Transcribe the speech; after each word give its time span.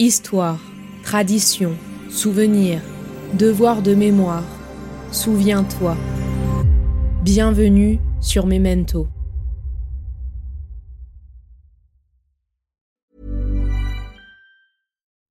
Histoire, 0.00 0.58
tradition, 1.04 1.78
souvenir, 2.10 2.82
devoir 3.36 3.80
de 3.80 3.94
mémoire. 3.94 4.42
Souviens-toi. 5.12 5.96
Bienvenue 7.22 8.00
sur 8.20 8.44
Memento. 8.44 9.08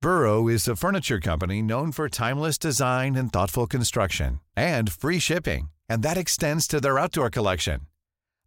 Burrow 0.00 0.48
is 0.48 0.66
a 0.66 0.74
furniture 0.74 1.20
company 1.20 1.60
known 1.60 1.92
for 1.92 2.08
timeless 2.08 2.56
design 2.56 3.16
and 3.16 3.30
thoughtful 3.30 3.66
construction 3.66 4.40
and 4.56 4.90
free 4.90 5.18
shipping, 5.18 5.68
and 5.90 6.02
that 6.02 6.16
extends 6.16 6.66
to 6.66 6.80
their 6.80 6.98
outdoor 6.98 7.28
collection. 7.28 7.80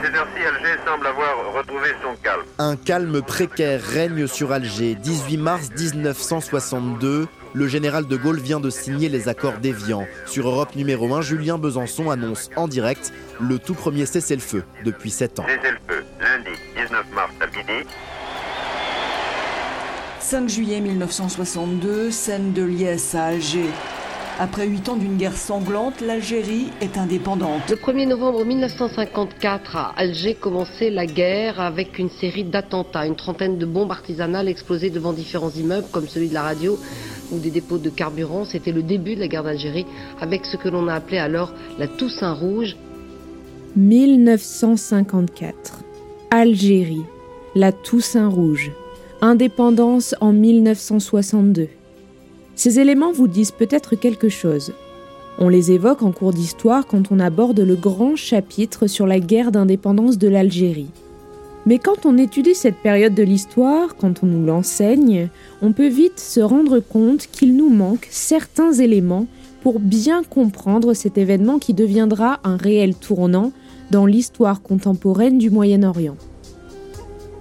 À 0.00 0.02
cette 0.02 0.14
heure-ci, 0.14 0.42
Alger 0.42 0.80
semble 0.86 1.06
avoir 1.06 1.52
retrouvé 1.52 1.88
son 2.02 2.14
calme. 2.22 2.42
Un 2.58 2.76
calme 2.76 3.20
précaire 3.20 3.82
règne 3.82 4.26
sur 4.26 4.50
Alger. 4.50 4.94
18 4.94 5.36
mars 5.36 5.68
1962, 5.76 7.28
le 7.52 7.68
général 7.68 8.06
de 8.06 8.16
Gaulle 8.16 8.40
vient 8.40 8.60
de 8.60 8.70
signer 8.70 9.10
les 9.10 9.28
accords 9.28 9.58
d'Évian. 9.58 10.06
Sur 10.24 10.48
Europe 10.48 10.74
numéro 10.74 11.14
1, 11.14 11.20
Julien 11.20 11.58
Besançon 11.58 12.10
annonce 12.10 12.48
en 12.56 12.66
direct 12.66 13.12
le 13.40 13.58
tout 13.58 13.74
premier 13.74 14.06
cessez-le-feu 14.06 14.64
depuis 14.86 15.10
7 15.10 15.40
ans. 15.40 15.46
Cessez-le-feu, 15.46 16.02
lundi 16.18 16.58
19 16.76 17.04
mars 17.12 17.32
à 17.42 17.46
midi. 17.48 17.86
5 20.20 20.48
juillet 20.48 20.80
1962, 20.80 22.10
scène 22.10 22.54
de 22.54 22.62
liesse 22.62 23.14
à 23.14 23.24
Alger. 23.24 23.68
Après 24.42 24.66
huit 24.66 24.88
ans 24.88 24.96
d'une 24.96 25.18
guerre 25.18 25.36
sanglante, 25.36 26.00
l'Algérie 26.00 26.68
est 26.80 26.96
indépendante. 26.96 27.68
Le 27.68 27.76
1er 27.76 28.08
novembre 28.08 28.46
1954, 28.46 29.76
à 29.76 29.92
Alger 29.98 30.32
commençait 30.32 30.88
la 30.88 31.04
guerre 31.04 31.60
avec 31.60 31.98
une 31.98 32.08
série 32.08 32.44
d'attentats, 32.44 33.04
une 33.04 33.16
trentaine 33.16 33.58
de 33.58 33.66
bombes 33.66 33.90
artisanales 33.90 34.48
explosées 34.48 34.88
devant 34.88 35.12
différents 35.12 35.50
immeubles 35.50 35.88
comme 35.92 36.08
celui 36.08 36.30
de 36.30 36.34
la 36.34 36.40
radio 36.40 36.78
ou 37.30 37.38
des 37.38 37.50
dépôts 37.50 37.76
de 37.76 37.90
carburant. 37.90 38.46
C'était 38.46 38.72
le 38.72 38.82
début 38.82 39.14
de 39.14 39.20
la 39.20 39.28
guerre 39.28 39.44
d'Algérie 39.44 39.84
avec 40.22 40.46
ce 40.46 40.56
que 40.56 40.70
l'on 40.70 40.88
a 40.88 40.94
appelé 40.94 41.18
alors 41.18 41.52
la 41.78 41.86
Toussaint 41.86 42.32
Rouge. 42.32 42.78
1954. 43.76 45.80
Algérie. 46.30 47.04
La 47.54 47.72
Toussaint 47.72 48.28
Rouge. 48.28 48.72
Indépendance 49.20 50.14
en 50.22 50.32
1962. 50.32 51.68
Ces 52.60 52.78
éléments 52.78 53.10
vous 53.10 53.26
disent 53.26 53.52
peut-être 53.52 53.96
quelque 53.96 54.28
chose. 54.28 54.74
On 55.38 55.48
les 55.48 55.72
évoque 55.72 56.02
en 56.02 56.12
cours 56.12 56.34
d'histoire 56.34 56.86
quand 56.86 57.10
on 57.10 57.18
aborde 57.18 57.60
le 57.60 57.74
grand 57.74 58.16
chapitre 58.16 58.86
sur 58.86 59.06
la 59.06 59.18
guerre 59.18 59.50
d'indépendance 59.50 60.18
de 60.18 60.28
l'Algérie. 60.28 60.90
Mais 61.64 61.78
quand 61.78 62.04
on 62.04 62.18
étudie 62.18 62.54
cette 62.54 62.76
période 62.76 63.14
de 63.14 63.22
l'histoire, 63.22 63.96
quand 63.96 64.22
on 64.22 64.26
nous 64.26 64.44
l'enseigne, 64.44 65.30
on 65.62 65.72
peut 65.72 65.88
vite 65.88 66.20
se 66.20 66.40
rendre 66.40 66.80
compte 66.80 67.28
qu'il 67.28 67.56
nous 67.56 67.70
manque 67.70 68.06
certains 68.10 68.74
éléments 68.74 69.26
pour 69.62 69.80
bien 69.80 70.22
comprendre 70.22 70.92
cet 70.92 71.16
événement 71.16 71.58
qui 71.58 71.72
deviendra 71.72 72.40
un 72.44 72.58
réel 72.58 72.94
tournant 72.94 73.52
dans 73.90 74.04
l'histoire 74.04 74.60
contemporaine 74.60 75.38
du 75.38 75.48
Moyen-Orient. 75.48 76.18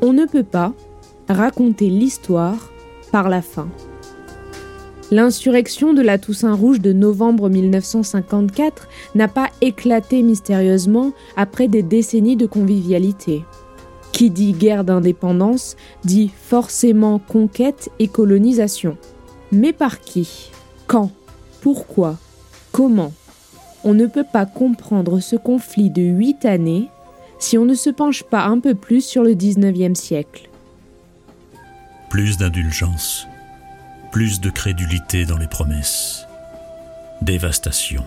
On 0.02 0.14
ne 0.14 0.24
peut 0.24 0.44
pas 0.44 0.72
raconter 1.28 1.90
l'histoire 1.90 2.72
par 3.12 3.28
la 3.28 3.42
fin. 3.42 3.68
L'insurrection 5.12 5.94
de 5.94 6.04
la 6.04 6.20
Toussaint 6.20 6.54
Rouge 6.54 6.82
de 6.82 6.94
novembre 6.94 7.50
1954 7.50 8.88
n'a 9.16 9.28
pas 9.28 9.50
éclaté 9.62 10.22
mystérieusement 10.22 11.14
après 11.36 11.68
des 11.68 11.82
décennies 11.82 12.36
de 12.36 12.46
convivialité. 12.46 13.44
Qui 14.12 14.30
dit 14.30 14.54
guerre 14.54 14.84
d'indépendance 14.84 15.78
dit 16.04 16.30
forcément 16.44 17.18
conquête 17.18 17.90
et 17.98 18.08
colonisation. 18.08 18.98
Mais 19.52 19.74
par 19.74 20.00
qui? 20.00 20.52
Quand? 20.86 21.12
Pourquoi? 21.62 22.18
Comment? 22.72 23.12
On 23.84 23.96
ne 23.96 24.06
peut 24.06 24.26
pas 24.32 24.46
comprendre 24.46 25.22
ce 25.22 25.36
conflit 25.36 25.90
de 25.90 26.04
huit 26.04 26.46
années 26.46 26.88
si 27.40 27.58
on 27.58 27.66
ne 27.66 27.74
se 27.74 27.90
penche 27.90 28.24
pas 28.24 28.44
un 28.44 28.60
peu 28.60 28.76
plus 28.76 29.04
sur 29.04 29.24
le 29.24 29.32
19e 29.32 29.96
siècle. 29.96 30.50
Plus 32.10 32.38
d'indulgence, 32.38 33.26
plus 34.12 34.42
de 34.42 34.50
crédulité 34.50 35.26
dans 35.26 35.38
les 35.38 35.48
promesses. 35.48 36.28
Dévastation, 37.22 38.06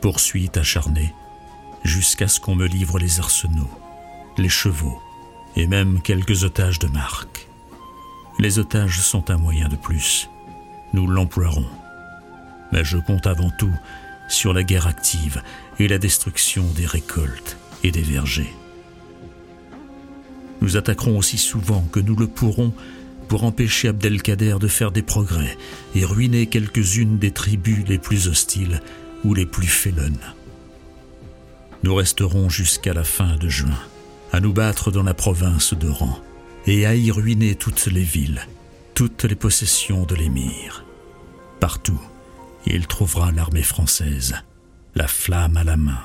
poursuite 0.00 0.56
acharnée, 0.56 1.12
jusqu'à 1.84 2.28
ce 2.28 2.40
qu'on 2.40 2.54
me 2.54 2.66
livre 2.66 2.98
les 2.98 3.20
arsenaux, 3.20 3.70
les 4.38 4.48
chevaux 4.48 5.00
et 5.56 5.66
même 5.66 6.00
quelques 6.00 6.44
otages 6.44 6.78
de 6.78 6.86
marque. 6.86 7.48
Les 8.38 8.58
otages 8.58 9.00
sont 9.00 9.30
un 9.30 9.36
moyen 9.36 9.68
de 9.68 9.76
plus. 9.76 10.30
Nous 10.92 11.06
l'emploierons. 11.06 11.68
Mais 12.72 12.84
je 12.84 12.98
compte 12.98 13.26
avant 13.26 13.50
tout 13.50 13.74
sur 14.28 14.52
la 14.52 14.62
guerre 14.62 14.86
active 14.86 15.42
et 15.78 15.88
la 15.88 15.98
destruction 15.98 16.64
des 16.76 16.86
récoltes 16.86 17.56
et 17.82 17.90
des 17.90 18.02
vergers. 18.02 18.54
Nous 20.60 20.76
attaquerons 20.76 21.18
aussi 21.18 21.38
souvent 21.38 21.82
que 21.92 22.00
nous 22.00 22.16
le 22.16 22.26
pourrons 22.26 22.72
pour 23.28 23.44
empêcher 23.44 23.88
Abdelkader 23.88 24.56
de 24.58 24.68
faire 24.68 24.90
des 24.90 25.02
progrès 25.02 25.56
et 25.94 26.04
ruiner 26.04 26.46
quelques-unes 26.46 27.18
des 27.18 27.30
tribus 27.30 27.84
les 27.86 27.98
plus 27.98 28.28
hostiles 28.28 28.80
ou 29.24 29.34
les 29.34 29.46
plus 29.46 29.66
félonnes. 29.66 30.34
Nous 31.82 31.94
resterons 31.94 32.48
jusqu'à 32.48 32.94
la 32.94 33.04
fin 33.04 33.36
de 33.36 33.48
juin, 33.48 33.78
à 34.32 34.40
nous 34.40 34.52
battre 34.52 34.90
dans 34.90 35.02
la 35.02 35.14
province 35.14 35.74
d'Oran 35.74 36.18
et 36.66 36.86
à 36.86 36.94
y 36.94 37.10
ruiner 37.10 37.54
toutes 37.54 37.86
les 37.86 38.02
villes, 38.02 38.46
toutes 38.94 39.24
les 39.24 39.36
possessions 39.36 40.04
de 40.04 40.14
l'émir. 40.14 40.84
Partout, 41.60 42.00
il 42.66 42.86
trouvera 42.86 43.32
l'armée 43.32 43.62
française, 43.62 44.34
la 44.94 45.06
flamme 45.06 45.56
à 45.56 45.64
la 45.64 45.76
main. 45.76 46.00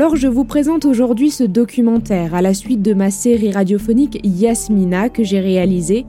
Alors 0.00 0.14
je 0.14 0.28
vous 0.28 0.44
présente 0.44 0.84
aujourd'hui 0.84 1.32
ce 1.32 1.42
documentaire 1.42 2.32
à 2.32 2.40
la 2.40 2.54
suite 2.54 2.82
de 2.82 2.94
ma 2.94 3.10
série 3.10 3.50
radiophonique 3.50 4.20
Yasmina 4.22 5.08
que 5.08 5.24
j'ai 5.24 5.40
réalisée, 5.40 6.06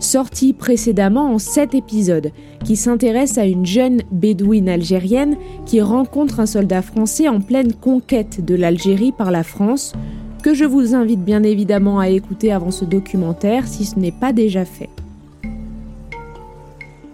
sortie 0.00 0.52
précédemment 0.52 1.32
en 1.32 1.38
7 1.38 1.76
épisodes, 1.76 2.32
qui 2.64 2.74
s'intéresse 2.74 3.38
à 3.38 3.44
une 3.44 3.64
jeune 3.64 4.02
bédouine 4.10 4.68
algérienne 4.68 5.36
qui 5.64 5.80
rencontre 5.80 6.40
un 6.40 6.46
soldat 6.46 6.82
français 6.82 7.28
en 7.28 7.40
pleine 7.40 7.72
conquête 7.72 8.44
de 8.44 8.56
l'Algérie 8.56 9.12
par 9.12 9.30
la 9.30 9.44
France, 9.44 9.92
que 10.42 10.52
je 10.52 10.64
vous 10.64 10.96
invite 10.96 11.24
bien 11.24 11.44
évidemment 11.44 12.00
à 12.00 12.08
écouter 12.08 12.50
avant 12.50 12.72
ce 12.72 12.84
documentaire 12.84 13.68
si 13.68 13.84
ce 13.84 13.96
n'est 13.96 14.10
pas 14.10 14.32
déjà 14.32 14.64
fait. 14.64 14.90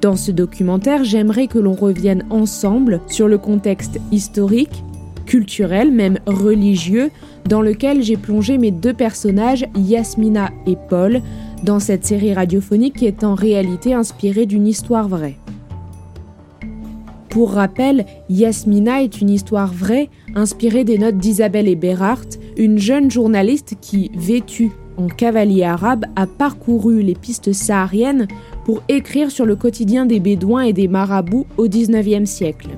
Dans 0.00 0.16
ce 0.16 0.30
documentaire, 0.30 1.04
j'aimerais 1.04 1.46
que 1.46 1.58
l'on 1.58 1.74
revienne 1.74 2.24
ensemble 2.30 3.02
sur 3.06 3.28
le 3.28 3.36
contexte 3.36 4.00
historique, 4.12 4.82
culturel, 5.26 5.92
même 5.92 6.18
religieux, 6.26 7.10
dans 7.46 7.60
lequel 7.60 8.02
j'ai 8.02 8.16
plongé 8.16 8.58
mes 8.58 8.70
deux 8.70 8.94
personnages, 8.94 9.66
Yasmina 9.76 10.50
et 10.66 10.76
Paul, 10.88 11.20
dans 11.62 11.80
cette 11.80 12.06
série 12.06 12.32
radiophonique 12.32 12.96
qui 12.96 13.06
est 13.06 13.24
en 13.24 13.34
réalité 13.34 13.92
inspirée 13.94 14.46
d'une 14.46 14.66
histoire 14.66 15.08
vraie. 15.08 15.36
Pour 17.28 17.52
rappel, 17.52 18.06
Yasmina 18.30 19.02
est 19.02 19.20
une 19.20 19.28
histoire 19.28 19.72
vraie, 19.72 20.08
inspirée 20.34 20.84
des 20.84 20.96
notes 20.96 21.18
d'Isabelle 21.18 21.68
Eberhardt, 21.68 22.38
une 22.56 22.78
jeune 22.78 23.10
journaliste 23.10 23.74
qui, 23.82 24.10
vêtue 24.14 24.70
en 24.96 25.08
cavalier 25.08 25.64
arabe, 25.64 26.06
a 26.16 26.26
parcouru 26.26 27.02
les 27.02 27.14
pistes 27.14 27.52
sahariennes 27.52 28.26
pour 28.64 28.82
écrire 28.88 29.30
sur 29.30 29.44
le 29.44 29.54
quotidien 29.54 30.06
des 30.06 30.20
Bédouins 30.20 30.62
et 30.62 30.72
des 30.72 30.88
marabouts 30.88 31.46
au 31.58 31.68
XIXe 31.68 32.28
siècle. 32.28 32.70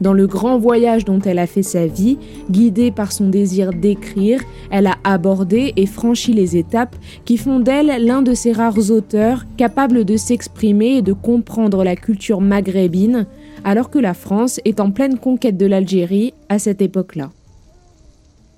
Dans 0.00 0.12
le 0.12 0.28
grand 0.28 0.58
voyage 0.58 1.04
dont 1.04 1.18
elle 1.20 1.40
a 1.40 1.46
fait 1.48 1.64
sa 1.64 1.86
vie, 1.86 2.18
guidée 2.50 2.92
par 2.92 3.10
son 3.10 3.28
désir 3.28 3.72
d'écrire, 3.72 4.40
elle 4.70 4.86
a 4.86 4.96
abordé 5.02 5.72
et 5.76 5.86
franchi 5.86 6.32
les 6.32 6.56
étapes 6.56 6.94
qui 7.24 7.36
font 7.36 7.58
d'elle 7.58 8.04
l'un 8.04 8.22
de 8.22 8.34
ces 8.34 8.52
rares 8.52 8.90
auteurs 8.90 9.44
capables 9.56 10.04
de 10.04 10.16
s'exprimer 10.16 10.98
et 10.98 11.02
de 11.02 11.12
comprendre 11.12 11.82
la 11.82 11.96
culture 11.96 12.40
maghrébine, 12.40 13.26
alors 13.64 13.90
que 13.90 13.98
la 13.98 14.14
France 14.14 14.60
est 14.64 14.78
en 14.78 14.92
pleine 14.92 15.18
conquête 15.18 15.56
de 15.56 15.66
l'Algérie 15.66 16.32
à 16.48 16.60
cette 16.60 16.80
époque-là. 16.80 17.30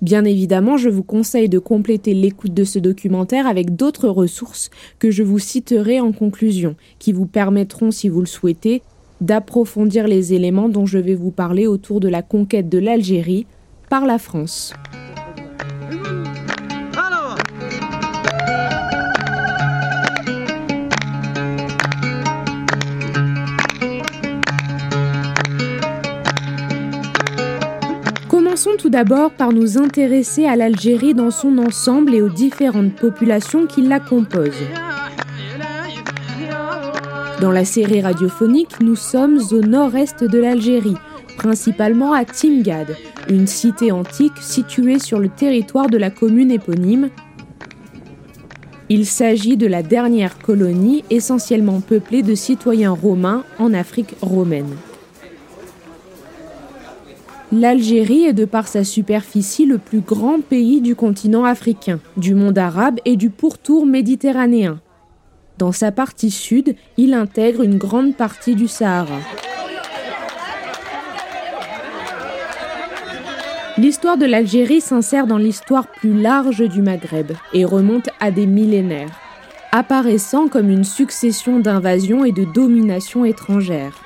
Bien 0.01 0.25
évidemment, 0.25 0.77
je 0.77 0.89
vous 0.89 1.03
conseille 1.03 1.47
de 1.47 1.59
compléter 1.59 2.15
l'écoute 2.15 2.55
de 2.55 2.63
ce 2.63 2.79
documentaire 2.79 3.45
avec 3.45 3.75
d'autres 3.75 4.09
ressources 4.09 4.71
que 4.97 5.11
je 5.11 5.21
vous 5.21 5.37
citerai 5.37 5.99
en 5.99 6.11
conclusion, 6.11 6.75
qui 6.97 7.13
vous 7.13 7.27
permettront, 7.27 7.91
si 7.91 8.09
vous 8.09 8.19
le 8.19 8.25
souhaitez, 8.25 8.81
d'approfondir 9.21 10.07
les 10.07 10.33
éléments 10.33 10.67
dont 10.67 10.85
je 10.85 10.97
vais 10.97 11.15
vous 11.15 11.31
parler 11.31 11.67
autour 11.67 11.99
de 11.99 12.09
la 12.09 12.21
conquête 12.21 12.67
de 12.67 12.79
l'Algérie 12.79 13.45
par 13.89 14.05
la 14.05 14.17
France. 14.17 14.73
Commençons 28.27 28.71
tout 28.77 28.89
d'abord 28.89 29.31
par 29.31 29.53
nous 29.53 29.77
intéresser 29.77 30.45
à 30.45 30.55
l'Algérie 30.55 31.13
dans 31.13 31.31
son 31.31 31.57
ensemble 31.57 32.13
et 32.13 32.21
aux 32.21 32.29
différentes 32.29 32.93
populations 32.95 33.65
qui 33.65 33.81
la 33.81 33.99
composent. 33.99 34.67
Dans 37.41 37.49
la 37.49 37.65
série 37.65 38.01
radiophonique, 38.01 38.81
nous 38.81 38.95
sommes 38.95 39.39
au 39.49 39.61
nord-est 39.61 40.23
de 40.23 40.37
l'Algérie, 40.37 40.97
principalement 41.37 42.13
à 42.13 42.23
Timgad, 42.23 42.95
une 43.31 43.47
cité 43.47 43.91
antique 43.91 44.37
située 44.39 44.99
sur 44.99 45.17
le 45.17 45.27
territoire 45.27 45.89
de 45.89 45.97
la 45.97 46.11
commune 46.11 46.51
éponyme. 46.51 47.09
Il 48.89 49.07
s'agit 49.07 49.57
de 49.57 49.65
la 49.65 49.81
dernière 49.81 50.37
colonie 50.37 51.03
essentiellement 51.09 51.81
peuplée 51.81 52.21
de 52.21 52.35
citoyens 52.35 52.91
romains 52.91 53.43
en 53.57 53.73
Afrique 53.73 54.13
romaine. 54.21 54.75
L'Algérie 57.51 58.25
est 58.25 58.33
de 58.33 58.45
par 58.45 58.67
sa 58.67 58.83
superficie 58.83 59.65
le 59.65 59.79
plus 59.79 60.01
grand 60.01 60.41
pays 60.41 60.79
du 60.79 60.95
continent 60.95 61.45
africain, 61.45 61.99
du 62.17 62.35
monde 62.35 62.59
arabe 62.59 62.99
et 63.03 63.15
du 63.15 63.31
pourtour 63.31 63.87
méditerranéen. 63.87 64.79
Dans 65.61 65.71
sa 65.71 65.91
partie 65.91 66.31
sud, 66.31 66.75
il 66.97 67.13
intègre 67.13 67.61
une 67.61 67.77
grande 67.77 68.15
partie 68.15 68.55
du 68.55 68.67
Sahara. 68.67 69.19
L'histoire 73.77 74.17
de 74.17 74.25
l'Algérie 74.25 74.81
s'insère 74.81 75.27
dans 75.27 75.37
l'histoire 75.37 75.85
plus 75.85 76.19
large 76.19 76.67
du 76.67 76.81
Maghreb 76.81 77.33
et 77.53 77.63
remonte 77.63 78.09
à 78.19 78.31
des 78.31 78.47
millénaires, 78.47 79.19
apparaissant 79.71 80.47
comme 80.47 80.71
une 80.71 80.83
succession 80.83 81.59
d'invasions 81.59 82.25
et 82.25 82.31
de 82.31 82.43
dominations 82.43 83.23
étrangères. 83.23 84.01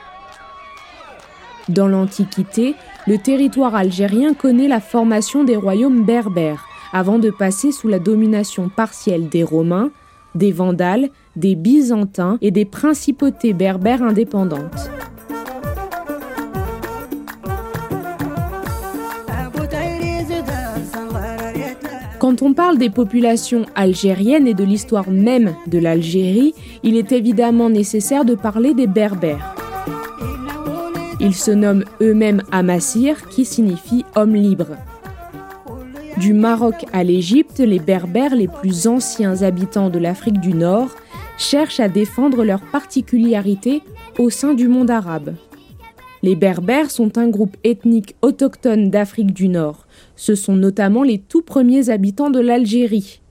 Dans 1.70 1.88
l'Antiquité, 1.88 2.76
le 3.08 3.18
territoire 3.18 3.76
algérien 3.76 4.34
connaît 4.34 4.68
la 4.68 4.82
formation 4.82 5.46
des 5.46 5.56
royaumes 5.56 6.04
berbères, 6.04 6.66
avant 6.92 7.18
de 7.18 7.30
passer 7.30 7.72
sous 7.72 7.88
la 7.88 8.00
domination 8.00 8.68
partielle 8.68 9.30
des 9.30 9.46
Romains, 9.46 9.92
des 10.36 10.52
Vandales, 10.52 11.12
des 11.36 11.56
Byzantins 11.56 12.38
et 12.42 12.52
des 12.52 12.66
principautés 12.66 13.54
berbères 13.54 14.04
indépendantes. 14.04 14.90
Quand 22.20 22.42
on 22.42 22.54
parle 22.54 22.78
des 22.78 22.90
populations 22.90 23.66
algériennes 23.76 24.48
et 24.48 24.56
de 24.56 24.64
l'histoire 24.64 25.12
même 25.12 25.54
de 25.68 25.78
l'Algérie, 25.78 26.56
il 26.82 26.96
est 26.96 27.12
évidemment 27.12 27.70
nécessaire 27.70 28.26
de 28.26 28.34
parler 28.34 28.74
des 28.74 28.88
Berbères. 28.88 29.56
Ils 31.20 31.36
se 31.36 31.52
nomment 31.52 31.86
eux-mêmes 32.02 32.42
Amassir, 32.52 33.30
qui 33.30 33.46
signifie 33.46 34.06
homme 34.16 34.34
libre. 34.34 34.70
Du 36.18 36.34
Maroc 36.34 36.86
à 36.94 37.04
l'Égypte, 37.04 37.60
les 37.60 37.80
Berbères, 37.80 38.36
les 38.36 38.48
plus 38.48 38.88
anciens 38.88 39.42
habitants 39.44 39.90
de 39.90 40.00
l'Afrique 40.00 40.40
du 40.40 40.54
Nord, 40.54 40.90
cherchent 41.38 41.80
à 41.80 41.90
défendre 41.90 42.44
leurs 42.44 42.62
particularités 42.62 43.82
au 44.18 44.30
sein 44.30 44.54
du 44.54 44.68
monde 44.68 44.90
arabe. 44.90 45.36
Les 46.24 46.36
Berbères 46.36 46.90
sont 46.90 47.18
un 47.18 47.30
groupe 47.30 47.56
ethnique 47.64 48.16
autochtone 48.22 48.90
d'Afrique 48.90 49.34
du 49.34 49.48
Nord. 49.48 49.86
Ce 50.16 50.34
sont 50.34 50.56
notamment 50.56 51.04
les 51.04 51.20
tout 51.20 51.44
premiers 51.44 51.90
habitants 51.90 52.32
de 52.32 52.40
l'Algérie. 52.40 53.22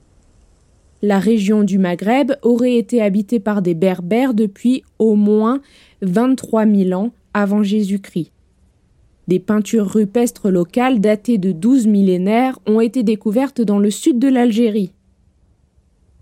La 1.01 1.19
région 1.19 1.63
du 1.63 1.77
Maghreb 1.77 2.31
aurait 2.41 2.77
été 2.77 3.01
habitée 3.01 3.39
par 3.39 3.61
des 3.61 3.73
Berbères 3.73 4.33
depuis 4.33 4.83
au 4.97 5.15
moins 5.15 5.61
23 6.01 6.65
000 6.65 6.99
ans 6.99 7.11
avant 7.33 7.63
Jésus-Christ. 7.63 8.31
Des 9.27 9.39
peintures 9.39 9.91
rupestres 9.91 10.49
locales 10.49 11.01
datées 11.01 11.37
de 11.37 11.51
douze 11.51 11.87
millénaires 11.87 12.59
ont 12.65 12.79
été 12.79 13.03
découvertes 13.03 13.61
dans 13.61 13.79
le 13.79 13.91
sud 13.91 14.19
de 14.19 14.29
l'Algérie. 14.29 14.94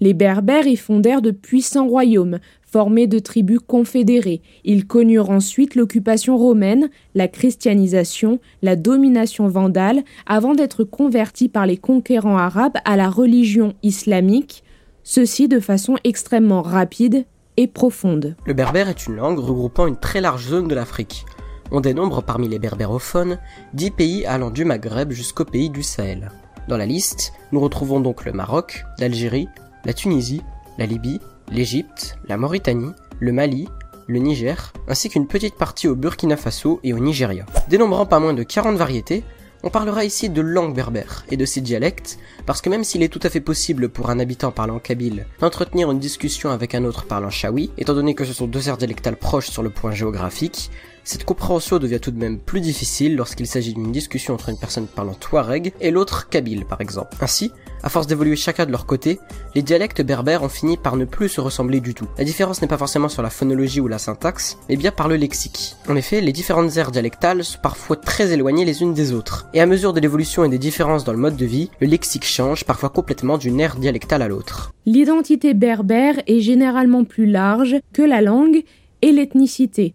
Les 0.03 0.13
Berbères 0.13 0.67
y 0.67 0.75
fondèrent 0.75 1.21
de 1.21 1.31
puissants 1.31 1.87
royaumes, 1.87 2.39
formés 2.61 3.07
de 3.07 3.19
tribus 3.19 3.61
confédérées. 3.65 4.41
Ils 4.65 4.85
connurent 4.85 5.29
ensuite 5.29 5.75
l'occupation 5.75 6.37
romaine, 6.37 6.89
la 7.15 7.29
christianisation, 7.29 8.39
la 8.61 8.75
domination 8.75 9.47
vandale, 9.47 10.03
avant 10.27 10.55
d'être 10.55 10.83
convertis 10.83 11.47
par 11.47 11.65
les 11.65 11.77
conquérants 11.77 12.37
arabes 12.37 12.75
à 12.83 12.97
la 12.97 13.09
religion 13.09 13.75
islamique, 13.81 14.65
ceci 15.03 15.47
de 15.47 15.61
façon 15.61 15.95
extrêmement 16.03 16.63
rapide 16.63 17.23
et 17.55 17.67
profonde. 17.67 18.35
Le 18.45 18.53
berbère 18.53 18.89
est 18.89 19.07
une 19.07 19.15
langue 19.15 19.39
regroupant 19.39 19.87
une 19.87 19.95
très 19.95 20.19
large 20.19 20.49
zone 20.49 20.67
de 20.67 20.75
l'Afrique. 20.75 21.23
On 21.71 21.79
dénombre 21.79 22.21
parmi 22.21 22.49
les 22.49 22.59
berbérophones 22.59 23.37
10 23.73 23.91
pays 23.91 24.25
allant 24.25 24.51
du 24.51 24.65
Maghreb 24.65 25.13
jusqu'au 25.13 25.45
pays 25.45 25.69
du 25.69 25.81
Sahel. 25.81 26.29
Dans 26.67 26.77
la 26.77 26.85
liste, 26.85 27.31
nous 27.53 27.61
retrouvons 27.61 28.01
donc 28.01 28.25
le 28.25 28.33
Maroc, 28.33 28.83
l'Algérie, 28.99 29.47
la 29.85 29.93
Tunisie, 29.93 30.41
la 30.77 30.85
Libye, 30.85 31.19
l'Égypte, 31.51 32.17
la 32.27 32.37
Mauritanie, 32.37 32.91
le 33.19 33.31
Mali, 33.31 33.67
le 34.07 34.19
Niger, 34.19 34.73
ainsi 34.87 35.09
qu'une 35.09 35.27
petite 35.27 35.55
partie 35.55 35.87
au 35.87 35.95
Burkina 35.95 36.37
Faso 36.37 36.79
et 36.83 36.93
au 36.93 36.99
Nigeria. 36.99 37.45
Dénombrant 37.69 38.05
pas 38.05 38.19
moins 38.19 38.33
de 38.33 38.43
40 38.43 38.75
variétés, 38.75 39.23
on 39.65 39.69
parlera 39.69 40.03
ici 40.03 40.29
de 40.29 40.41
langue 40.41 40.75
berbère 40.75 41.23
et 41.31 41.37
de 41.37 41.45
ses 41.45 41.61
dialectes, 41.61 42.19
parce 42.45 42.61
que 42.61 42.69
même 42.69 42.83
s'il 42.83 43.01
est 43.01 43.07
tout 43.07 43.21
à 43.23 43.29
fait 43.29 43.39
possible 43.39 43.87
pour 43.87 44.09
un 44.09 44.19
habitant 44.19 44.51
parlant 44.51 44.79
kabyle 44.79 45.25
d'entretenir 45.39 45.89
une 45.89 45.99
discussion 45.99 46.51
avec 46.51 46.75
un 46.75 46.83
autre 46.83 47.05
parlant 47.05 47.29
chaoui, 47.29 47.71
étant 47.77 47.93
donné 47.93 48.13
que 48.13 48.25
ce 48.25 48.33
sont 48.33 48.47
deux 48.47 48.67
aires 48.67 48.77
dialectales 48.77 49.15
proches 49.15 49.49
sur 49.49 49.63
le 49.63 49.69
point 49.69 49.93
géographique, 49.93 50.69
cette 51.03 51.25
compréhension 51.25 51.79
devient 51.79 51.99
tout 51.99 52.11
de 52.11 52.17
même 52.17 52.39
plus 52.39 52.61
difficile 52.61 53.15
lorsqu'il 53.15 53.47
s'agit 53.47 53.73
d'une 53.73 53.91
discussion 53.91 54.33
entre 54.33 54.49
une 54.49 54.57
personne 54.57 54.87
parlant 54.87 55.13
touareg 55.13 55.73
et 55.81 55.91
l'autre 55.91 56.29
kabyle 56.29 56.65
par 56.65 56.81
exemple. 56.81 57.17
Ainsi, 57.21 57.51
à 57.83 57.89
force 57.89 58.07
d'évoluer 58.07 58.37
chacun 58.37 58.65
de 58.65 58.71
leur 58.71 58.85
côté, 58.85 59.19
les 59.55 59.61
dialectes 59.61 60.01
berbères 60.01 60.43
ont 60.43 60.49
fini 60.49 60.77
par 60.77 60.95
ne 60.95 61.03
plus 61.03 61.27
se 61.27 61.41
ressembler 61.41 61.81
du 61.81 61.93
tout. 61.93 62.07
La 62.17 62.23
différence 62.23 62.61
n'est 62.61 62.67
pas 62.67 62.77
forcément 62.77 63.09
sur 63.09 63.21
la 63.21 63.29
phonologie 63.29 63.81
ou 63.81 63.89
la 63.89 63.97
syntaxe, 63.97 64.57
mais 64.69 64.77
bien 64.77 64.91
par 64.91 65.09
le 65.09 65.17
lexique. 65.17 65.75
En 65.89 65.97
effet, 65.97 66.21
les 66.21 66.31
différentes 66.31 66.77
aires 66.77 66.91
dialectales 66.91 67.43
sont 67.43 67.59
parfois 67.61 67.97
très 67.97 68.31
éloignées 68.31 68.63
les 68.63 68.81
unes 68.81 68.93
des 68.93 69.11
autres, 69.11 69.47
et 69.53 69.59
à 69.59 69.65
mesure 69.65 69.91
de 69.91 69.99
l'évolution 69.99 70.45
et 70.45 70.49
des 70.49 70.57
différences 70.57 71.03
dans 71.03 71.11
le 71.11 71.17
mode 71.17 71.35
de 71.35 71.45
vie, 71.45 71.69
le 71.81 71.87
lexique 71.87 72.25
change 72.25 72.63
parfois 72.63 72.89
complètement 72.89 73.37
d'une 73.37 73.59
aire 73.59 73.75
dialectale 73.75 74.21
à 74.21 74.29
l'autre. 74.29 74.73
L'identité 74.85 75.53
berbère 75.53 76.21
est 76.27 76.39
généralement 76.39 77.03
plus 77.03 77.25
large 77.25 77.75
que 77.91 78.01
la 78.01 78.21
langue 78.21 78.63
et 79.01 79.11
l'ethnicité 79.11 79.93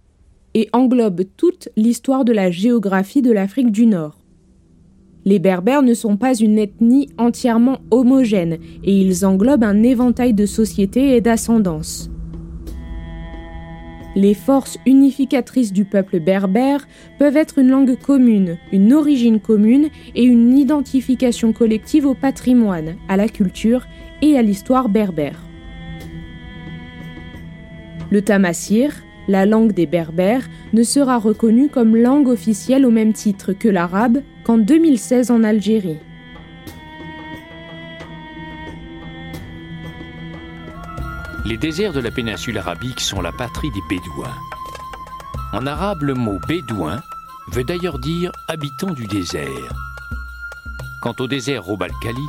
et 0.54 0.68
englobe 0.72 1.22
toute 1.36 1.68
l'histoire 1.76 2.24
de 2.24 2.32
la 2.32 2.50
géographie 2.50 3.22
de 3.22 3.32
l'Afrique 3.32 3.70
du 3.70 3.86
Nord. 3.86 4.18
Les 5.24 5.38
Berbères 5.38 5.82
ne 5.82 5.94
sont 5.94 6.16
pas 6.16 6.34
une 6.34 6.58
ethnie 6.58 7.08
entièrement 7.18 7.80
homogène 7.90 8.58
et 8.84 8.98
ils 8.98 9.26
englobent 9.26 9.64
un 9.64 9.82
éventail 9.82 10.32
de 10.32 10.46
sociétés 10.46 11.16
et 11.16 11.20
d'ascendances. 11.20 12.10
Les 14.16 14.34
forces 14.34 14.78
unificatrices 14.86 15.72
du 15.72 15.84
peuple 15.84 16.18
berbère 16.18 16.88
peuvent 17.18 17.36
être 17.36 17.58
une 17.58 17.68
langue 17.68 17.96
commune, 17.98 18.56
une 18.72 18.92
origine 18.92 19.38
commune 19.38 19.90
et 20.14 20.24
une 20.24 20.56
identification 20.56 21.52
collective 21.52 22.06
au 22.06 22.14
patrimoine, 22.14 22.96
à 23.08 23.16
la 23.16 23.28
culture 23.28 23.86
et 24.22 24.36
à 24.36 24.42
l'histoire 24.42 24.88
berbère. 24.88 25.40
Le 28.10 28.22
tamassir, 28.22 28.94
la 29.28 29.46
langue 29.46 29.72
des 29.72 29.86
berbères, 29.86 30.48
ne 30.72 30.82
sera 30.82 31.18
reconnue 31.18 31.68
comme 31.68 31.94
langue 31.94 32.28
officielle 32.28 32.84
au 32.84 32.90
même 32.90 33.12
titre 33.12 33.52
que 33.52 33.68
l'arabe 33.68 34.22
qu'en 34.44 34.58
2016 34.58 35.30
en 35.30 35.44
Algérie. 35.44 35.98
Les 41.44 41.56
déserts 41.56 41.92
de 41.92 42.00
la 42.00 42.10
péninsule 42.10 42.58
arabique 42.58 43.00
sont 43.00 43.22
la 43.22 43.32
patrie 43.32 43.70
des 43.70 43.80
Bédouins. 43.88 44.36
En 45.52 45.66
arabe, 45.66 46.02
le 46.02 46.12
mot 46.12 46.38
bédouin 46.46 47.00
veut 47.52 47.64
d'ailleurs 47.64 47.98
dire 47.98 48.30
habitant 48.48 48.92
du 48.92 49.06
désert. 49.06 49.72
Quant 51.02 51.14
au 51.20 51.26
désert 51.26 51.64
Robalkali, 51.64 52.26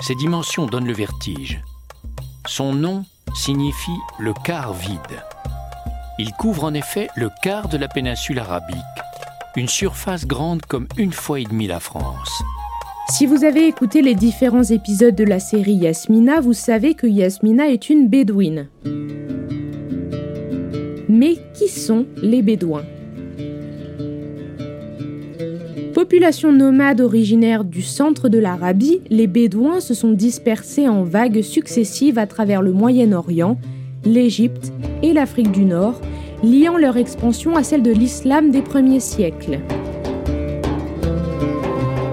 ses 0.00 0.16
dimensions 0.16 0.66
donnent 0.66 0.88
le 0.88 0.92
vertige. 0.92 1.62
Son 2.46 2.74
nom 2.74 3.04
signifie 3.34 4.00
le 4.18 4.32
quart 4.32 4.72
vide. 4.72 5.22
Il 6.22 6.34
couvre 6.34 6.64
en 6.64 6.74
effet 6.74 7.08
le 7.16 7.30
quart 7.42 7.70
de 7.70 7.78
la 7.78 7.88
péninsule 7.88 8.40
arabique, 8.40 8.76
une 9.56 9.68
surface 9.68 10.26
grande 10.26 10.60
comme 10.66 10.86
une 10.98 11.14
fois 11.14 11.40
et 11.40 11.44
demie 11.44 11.66
la 11.66 11.80
France. 11.80 12.42
Si 13.08 13.24
vous 13.24 13.42
avez 13.42 13.66
écouté 13.66 14.02
les 14.02 14.14
différents 14.14 14.64
épisodes 14.64 15.14
de 15.14 15.24
la 15.24 15.40
série 15.40 15.76
Yasmina, 15.76 16.40
vous 16.40 16.52
savez 16.52 16.92
que 16.92 17.06
Yasmina 17.06 17.70
est 17.70 17.88
une 17.88 18.08
bédouine. 18.08 18.68
Mais 21.08 21.38
qui 21.54 21.68
sont 21.68 22.04
les 22.20 22.42
Bédouins? 22.42 22.84
Population 25.94 26.52
nomade 26.52 27.00
originaire 27.00 27.64
du 27.64 27.80
centre 27.80 28.28
de 28.28 28.38
l'Arabie, 28.38 29.00
les 29.08 29.26
Bédouins 29.26 29.80
se 29.80 29.94
sont 29.94 30.12
dispersés 30.12 30.86
en 30.86 31.02
vagues 31.02 31.40
successives 31.40 32.18
à 32.18 32.26
travers 32.26 32.60
le 32.60 32.74
Moyen-Orient, 32.74 33.56
l'Égypte 34.04 34.70
et 35.02 35.12
l'Afrique 35.12 35.52
du 35.52 35.64
Nord, 35.64 36.00
liant 36.42 36.76
leur 36.76 36.96
expansion 36.96 37.56
à 37.56 37.62
celle 37.62 37.82
de 37.82 37.92
l'islam 37.92 38.50
des 38.50 38.62
premiers 38.62 39.00
siècles. 39.00 39.60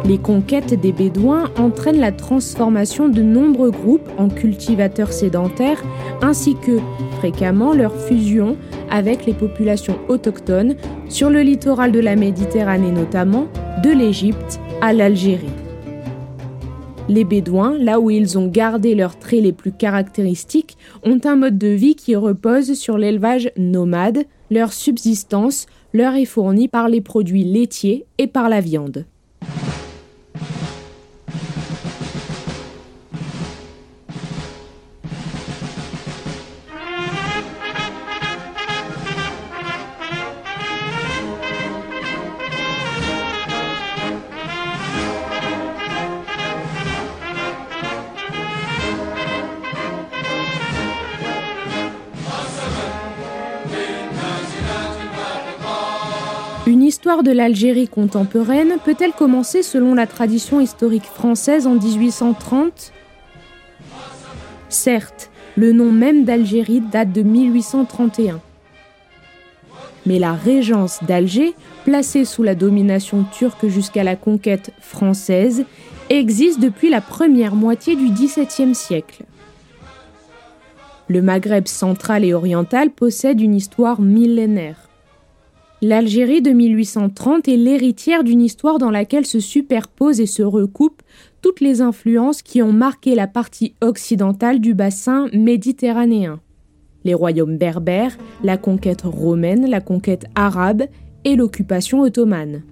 Les 0.08 0.18
conquêtes 0.18 0.80
des 0.80 0.94
Bédouins 0.94 1.52
entraînent 1.60 2.00
la 2.00 2.14
transformation 2.14 3.10
de 3.10 3.22
nombreux 3.22 3.72
groupes 3.72 4.10
en 4.18 4.30
cultivateurs 4.30 5.12
sédentaires, 5.12 5.84
ainsi 6.22 6.56
que, 6.56 6.80
fréquemment, 7.18 7.74
leur 7.74 7.94
fusion 7.94 8.56
avec 8.90 9.26
les 9.26 9.34
populations 9.34 10.00
autochtones 10.08 10.76
sur 11.10 11.30
le 11.30 11.42
littoral 11.42 11.92
de 11.92 12.00
la 12.00 12.16
Méditerranée 12.16 12.92
notamment, 12.92 13.48
de 13.84 13.90
l'Égypte 13.90 14.62
à 14.82 14.94
l'Algérie. 14.94 15.67
Les 17.10 17.24
Bédouins, 17.24 17.78
là 17.78 18.02
où 18.02 18.10
ils 18.10 18.38
ont 18.38 18.48
gardé 18.48 18.94
leurs 18.94 19.18
traits 19.18 19.42
les 19.42 19.54
plus 19.54 19.72
caractéristiques, 19.72 20.78
ont 21.04 21.20
un 21.24 21.38
mode 21.38 21.58
de 21.58 21.70
vie 21.70 21.96
qui 21.96 22.18
repose 22.18 22.74
sur 22.74 22.98
l'élevage 22.98 23.50
nomade, 23.56 24.26
leur 24.52 24.74
subsistance 24.74 25.68
leur 25.94 26.16
est 26.16 26.26
fournie 26.26 26.68
par 26.68 26.90
les 26.90 27.00
produits 27.00 27.46
laitiers 27.46 28.06
et 28.18 28.28
par 28.28 28.50
la 28.50 28.60
viande. 28.60 29.06
De 57.28 57.34
l'Algérie 57.34 57.90
contemporaine 57.90 58.76
peut-elle 58.86 59.12
commencer 59.12 59.62
selon 59.62 59.94
la 59.94 60.08
tradition 60.08 60.62
historique 60.62 61.04
française 61.04 61.68
en 61.68 61.76
1830 61.76 62.94
Certes, 64.70 65.30
le 65.58 65.74
nom 65.74 65.92
même 65.92 66.24
d'Algérie 66.24 66.80
date 66.80 67.12
de 67.12 67.24
1831. 67.24 68.40
Mais 70.06 70.20
la 70.20 70.32
régence 70.32 71.04
d'Alger, 71.04 71.54
placée 71.84 72.24
sous 72.24 72.44
la 72.44 72.56
domination 72.56 73.26
turque 73.38 73.68
jusqu'à 73.68 74.06
la 74.06 74.16
conquête 74.16 74.72
française, 74.80 75.66
existe 76.10 76.62
depuis 76.62 76.90
la 76.90 77.02
première 77.02 77.56
moitié 77.56 77.98
du 77.98 78.10
XVIIe 78.10 78.74
siècle. 78.74 79.26
Le 81.10 81.22
Maghreb 81.22 81.68
central 81.68 82.24
et 82.24 82.34
oriental 82.34 82.90
possède 82.90 83.42
une 83.42 83.56
histoire 83.56 84.00
millénaire. 84.00 84.87
L'Algérie 85.84 86.42
de 86.42 86.50
1830 86.50 87.48
est 87.48 87.56
l'héritière 87.56 88.24
d'une 88.24 88.42
histoire 88.42 88.80
dans 88.80 88.90
laquelle 88.90 89.28
se 89.28 89.40
superposent 89.40 90.20
et 90.20 90.26
se 90.26 90.42
recoupent 90.42 91.04
toutes 91.44 91.62
les 91.62 91.82
influences 91.82 92.42
qui 92.42 92.64
ont 92.64 92.74
marqué 92.74 93.14
la 93.14 93.28
partie 93.28 93.76
occidentale 93.82 94.60
du 94.60 94.74
bassin 94.74 95.28
méditerranéen. 95.34 96.40
Les 97.04 97.14
royaumes 97.14 97.58
berbères, 97.58 98.18
la 98.44 98.58
conquête 98.58 99.04
romaine, 99.04 99.70
la 99.70 99.80
conquête 99.80 100.26
arabe 100.34 100.84
et 101.26 101.36
l'occupation 101.36 102.02
ottomane. 102.02 102.64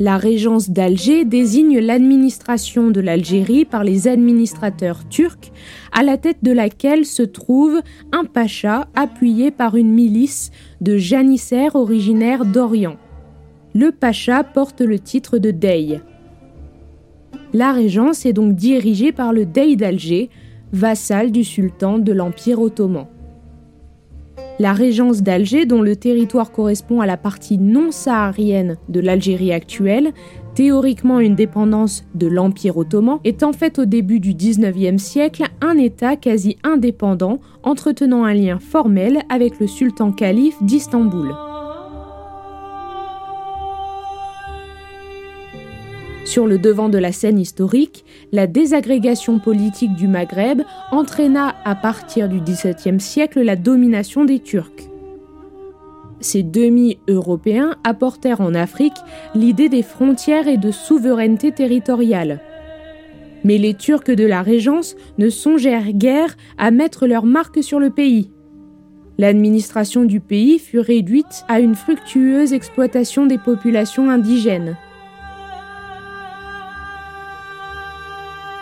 La 0.00 0.16
régence 0.16 0.70
d'Alger 0.70 1.24
désigne 1.24 1.78
l'administration 1.78 2.90
de 2.90 3.00
l'Algérie 3.00 3.64
par 3.64 3.84
les 3.84 4.08
administrateurs 4.08 5.08
turcs, 5.08 5.52
à 5.92 6.02
la 6.02 6.16
tête 6.16 6.38
de 6.42 6.50
laquelle 6.50 7.04
se 7.04 7.22
trouve 7.22 7.80
un 8.10 8.24
pacha 8.24 8.88
appuyé 8.96 9.52
par 9.52 9.76
une 9.76 9.92
milice 9.92 10.50
de 10.80 10.96
janissaires 10.96 11.76
originaires 11.76 12.44
d'Orient. 12.44 12.96
Le 13.72 13.92
pacha 13.92 14.42
porte 14.42 14.80
le 14.80 14.98
titre 14.98 15.38
de 15.38 15.52
Dey. 15.52 16.00
La 17.52 17.72
régence 17.72 18.26
est 18.26 18.32
donc 18.32 18.56
dirigée 18.56 19.12
par 19.12 19.32
le 19.32 19.46
Dey 19.46 19.76
d'Alger, 19.76 20.28
vassal 20.72 21.30
du 21.30 21.44
sultan 21.44 21.98
de 21.98 22.12
l'Empire 22.12 22.60
ottoman. 22.60 23.06
La 24.60 24.72
régence 24.72 25.22
d'Alger, 25.22 25.66
dont 25.66 25.82
le 25.82 25.96
territoire 25.96 26.52
correspond 26.52 27.00
à 27.00 27.06
la 27.06 27.16
partie 27.16 27.58
non 27.58 27.90
saharienne 27.90 28.76
de 28.88 29.00
l'Algérie 29.00 29.52
actuelle, 29.52 30.12
théoriquement 30.54 31.18
une 31.18 31.34
dépendance 31.34 32.04
de 32.14 32.28
l'Empire 32.28 32.76
ottoman, 32.76 33.18
est 33.24 33.42
en 33.42 33.52
fait 33.52 33.80
au 33.80 33.84
début 33.84 34.20
du 34.20 34.32
XIXe 34.32 35.02
siècle 35.02 35.44
un 35.60 35.76
État 35.76 36.14
quasi 36.14 36.56
indépendant, 36.62 37.40
entretenant 37.64 38.24
un 38.24 38.34
lien 38.34 38.60
formel 38.60 39.22
avec 39.28 39.58
le 39.58 39.66
sultan 39.66 40.12
calife 40.12 40.62
d'Istanbul. 40.62 41.34
Sur 46.34 46.48
le 46.48 46.58
devant 46.58 46.88
de 46.88 46.98
la 46.98 47.12
scène 47.12 47.38
historique, 47.38 48.04
la 48.32 48.48
désagrégation 48.48 49.38
politique 49.38 49.94
du 49.94 50.08
Maghreb 50.08 50.62
entraîna 50.90 51.54
à 51.64 51.76
partir 51.76 52.28
du 52.28 52.40
XVIIe 52.40 52.98
siècle 52.98 53.40
la 53.42 53.54
domination 53.54 54.24
des 54.24 54.40
Turcs. 54.40 54.90
Ces 56.18 56.42
demi-européens 56.42 57.76
apportèrent 57.84 58.40
en 58.40 58.52
Afrique 58.52 58.96
l'idée 59.36 59.68
des 59.68 59.84
frontières 59.84 60.48
et 60.48 60.56
de 60.56 60.72
souveraineté 60.72 61.52
territoriale. 61.52 62.40
Mais 63.44 63.56
les 63.56 63.74
Turcs 63.74 64.10
de 64.10 64.26
la 64.26 64.42
Régence 64.42 64.96
ne 65.18 65.30
songèrent 65.30 65.92
guère 65.92 66.36
à 66.58 66.72
mettre 66.72 67.06
leur 67.06 67.26
marque 67.26 67.62
sur 67.62 67.78
le 67.78 67.90
pays. 67.90 68.32
L'administration 69.18 70.02
du 70.02 70.18
pays 70.18 70.58
fut 70.58 70.80
réduite 70.80 71.44
à 71.46 71.60
une 71.60 71.76
fructueuse 71.76 72.52
exploitation 72.52 73.24
des 73.24 73.38
populations 73.38 74.10
indigènes. 74.10 74.76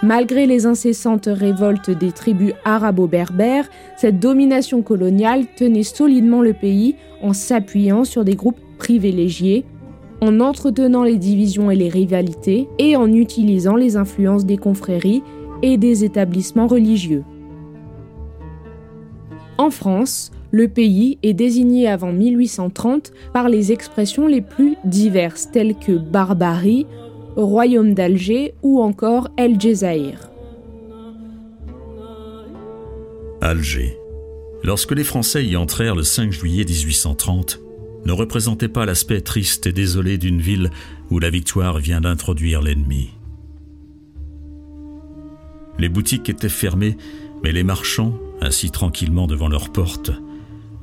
Malgré 0.02 0.46
les 0.46 0.66
incessantes 0.66 1.28
révoltes 1.30 1.90
des 1.90 2.10
tribus 2.10 2.54
arabo-berbères, 2.64 3.68
cette 3.96 4.18
domination 4.18 4.82
coloniale 4.82 5.44
tenait 5.56 5.84
solidement 5.84 6.42
le 6.42 6.54
pays 6.54 6.96
en 7.22 7.32
s'appuyant 7.32 8.02
sur 8.02 8.24
des 8.24 8.34
groupes 8.34 8.58
privilégiés, 8.78 9.64
en 10.20 10.40
entretenant 10.40 11.04
les 11.04 11.18
divisions 11.18 11.70
et 11.70 11.76
les 11.76 11.88
rivalités 11.88 12.68
et 12.78 12.96
en 12.96 13.12
utilisant 13.12 13.76
les 13.76 13.96
influences 13.96 14.44
des 14.44 14.56
confréries 14.56 15.22
et 15.62 15.76
des 15.76 16.02
établissements 16.02 16.66
religieux. 16.66 17.22
En 19.58 19.70
France, 19.70 20.32
le 20.50 20.66
pays 20.66 21.18
est 21.22 21.32
désigné 21.32 21.88
avant 21.88 22.12
1830 22.12 23.12
par 23.32 23.48
les 23.48 23.70
expressions 23.70 24.26
les 24.26 24.40
plus 24.40 24.76
diverses 24.84 25.48
telles 25.52 25.76
que 25.76 25.92
barbarie, 25.92 26.86
Royaume 27.36 27.94
d'Alger 27.94 28.54
ou 28.62 28.82
encore 28.82 29.28
El 29.36 29.60
Djezaïr. 29.60 30.18
Alger, 33.40 33.98
Lorsque 34.64 34.92
les 34.92 35.04
Français 35.04 35.44
y 35.44 35.56
entrèrent 35.56 35.96
le 35.96 36.04
5 36.04 36.30
juillet 36.30 36.64
1830, 36.64 37.58
ne 38.04 38.12
représentait 38.12 38.68
pas 38.68 38.86
l'aspect 38.86 39.20
triste 39.20 39.66
et 39.66 39.72
désolé 39.72 40.18
d'une 40.18 40.40
ville 40.40 40.70
où 41.10 41.18
la 41.18 41.30
victoire 41.30 41.78
vient 41.78 42.00
d'introduire 42.00 42.62
l'ennemi. 42.62 43.10
Les 45.78 45.88
boutiques 45.88 46.28
étaient 46.28 46.48
fermées, 46.48 46.96
mais 47.42 47.50
les 47.50 47.64
marchands, 47.64 48.16
assis 48.40 48.70
tranquillement 48.70 49.26
devant 49.26 49.48
leurs 49.48 49.72
portes, 49.72 50.12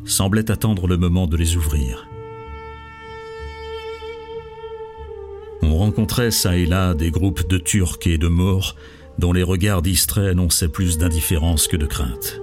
semblaient 0.04 0.52
attendre 0.52 0.88
le 0.88 0.98
moment 0.98 1.28
de 1.28 1.38
les 1.38 1.56
ouvrir. 1.56 2.08
On 5.70 5.78
rencontrait 5.78 6.32
çà 6.32 6.58
et 6.58 6.66
là 6.66 6.96
des 6.96 7.12
groupes 7.12 7.48
de 7.48 7.60
Turcs 7.60 8.00
et 8.08 8.18
de 8.18 8.28
Maures 8.28 8.76
dont 9.20 9.34
les 9.34 9.44
regards 9.44 9.84
distraits 9.84 10.32
annonçaient 10.32 10.68
plus 10.68 10.98
d'indifférence 10.98 11.68
que 11.68 11.78
de 11.78 11.86
crainte. 11.86 12.42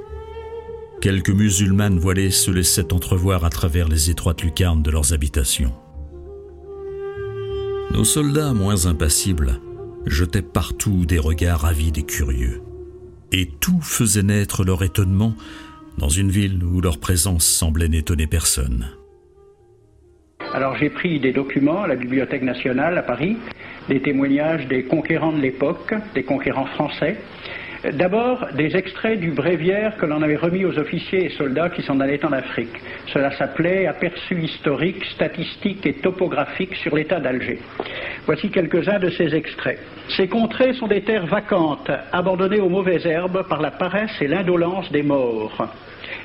Quelques 1.01 1.31
musulmanes 1.31 1.99
voilées 1.99 2.31
se 2.31 2.53
laissaient 2.53 2.93
entrevoir 2.93 3.45
à 3.45 3.51
travers 3.51 3.89
les 3.89 4.11
étroites 4.11 4.43
lucarnes 4.43 4.85
de 4.85 4.93
leurs 4.93 5.13
habitations. 5.13 5.73
Nos 7.91 8.05
soldats, 8.05 8.53
moins 8.53 8.87
impassibles, 8.87 9.61
jetaient 10.07 10.41
partout 10.41 11.05
des 11.05 11.19
regards 11.19 11.65
avides 11.65 11.99
et 11.99 12.07
curieux. 12.07 12.63
Et 13.33 13.51
tout 13.59 13.81
faisait 13.83 14.23
naître 14.23 14.63
leur 14.63 14.85
étonnement 14.85 15.35
dans 15.99 16.09
une 16.09 16.31
ville 16.31 16.63
où 16.63 16.81
leur 16.81 16.99
présence 16.99 17.45
semblait 17.45 17.89
n'étonner 17.89 18.29
personne. 18.29 18.87
Alors 20.57 20.75
j'ai 20.75 20.89
pris 20.89 21.21
des 21.21 21.33
documents 21.33 21.83
à 21.83 21.87
la 21.87 21.97
Bibliothèque 21.97 22.41
nationale 22.41 22.97
à 22.97 23.03
Paris, 23.03 23.37
des 23.91 24.01
témoignages 24.01 24.67
des 24.69 24.85
conquérants 24.85 25.33
de 25.33 25.43
l'époque, 25.43 25.93
des 26.15 26.23
conquérants 26.23 26.65
français, 26.65 27.19
D'abord, 27.93 28.47
des 28.55 28.75
extraits 28.75 29.21
du 29.21 29.31
bréviaire 29.31 29.97
que 29.97 30.07
l'on 30.07 30.23
avait 30.23 30.37
remis 30.37 30.65
aux 30.65 30.77
officiers 30.77 31.27
et 31.27 31.29
soldats 31.29 31.69
qui 31.69 31.83
s'en 31.83 32.01
allaient 32.01 32.25
en 32.25 32.33
Afrique. 32.33 32.75
Cela 33.13 33.31
s'appelait 33.33 33.87
Aperçu 33.87 34.43
historique, 34.43 35.05
statistique 35.05 35.87
et 35.87 35.93
topographique 35.93 36.75
sur 36.77 36.97
l'état 36.97 37.21
d'Alger. 37.21 37.61
Voici 38.25 38.51
quelques-uns 38.51 38.99
de 38.99 39.11
ces 39.11 39.33
extraits. 39.37 39.79
Ces 40.17 40.27
contrées 40.27 40.73
sont 40.73 40.89
des 40.89 41.03
terres 41.03 41.27
vacantes, 41.27 41.91
abandonnées 42.13 42.61
aux 42.61 42.71
mauvaises 42.71 43.07
herbes 43.07 43.47
par 43.47 43.61
la 43.61 43.71
paresse 43.71 44.21
et 44.21 44.27
l'indolence 44.27 44.91
des 44.91 45.03
morts. 45.03 45.69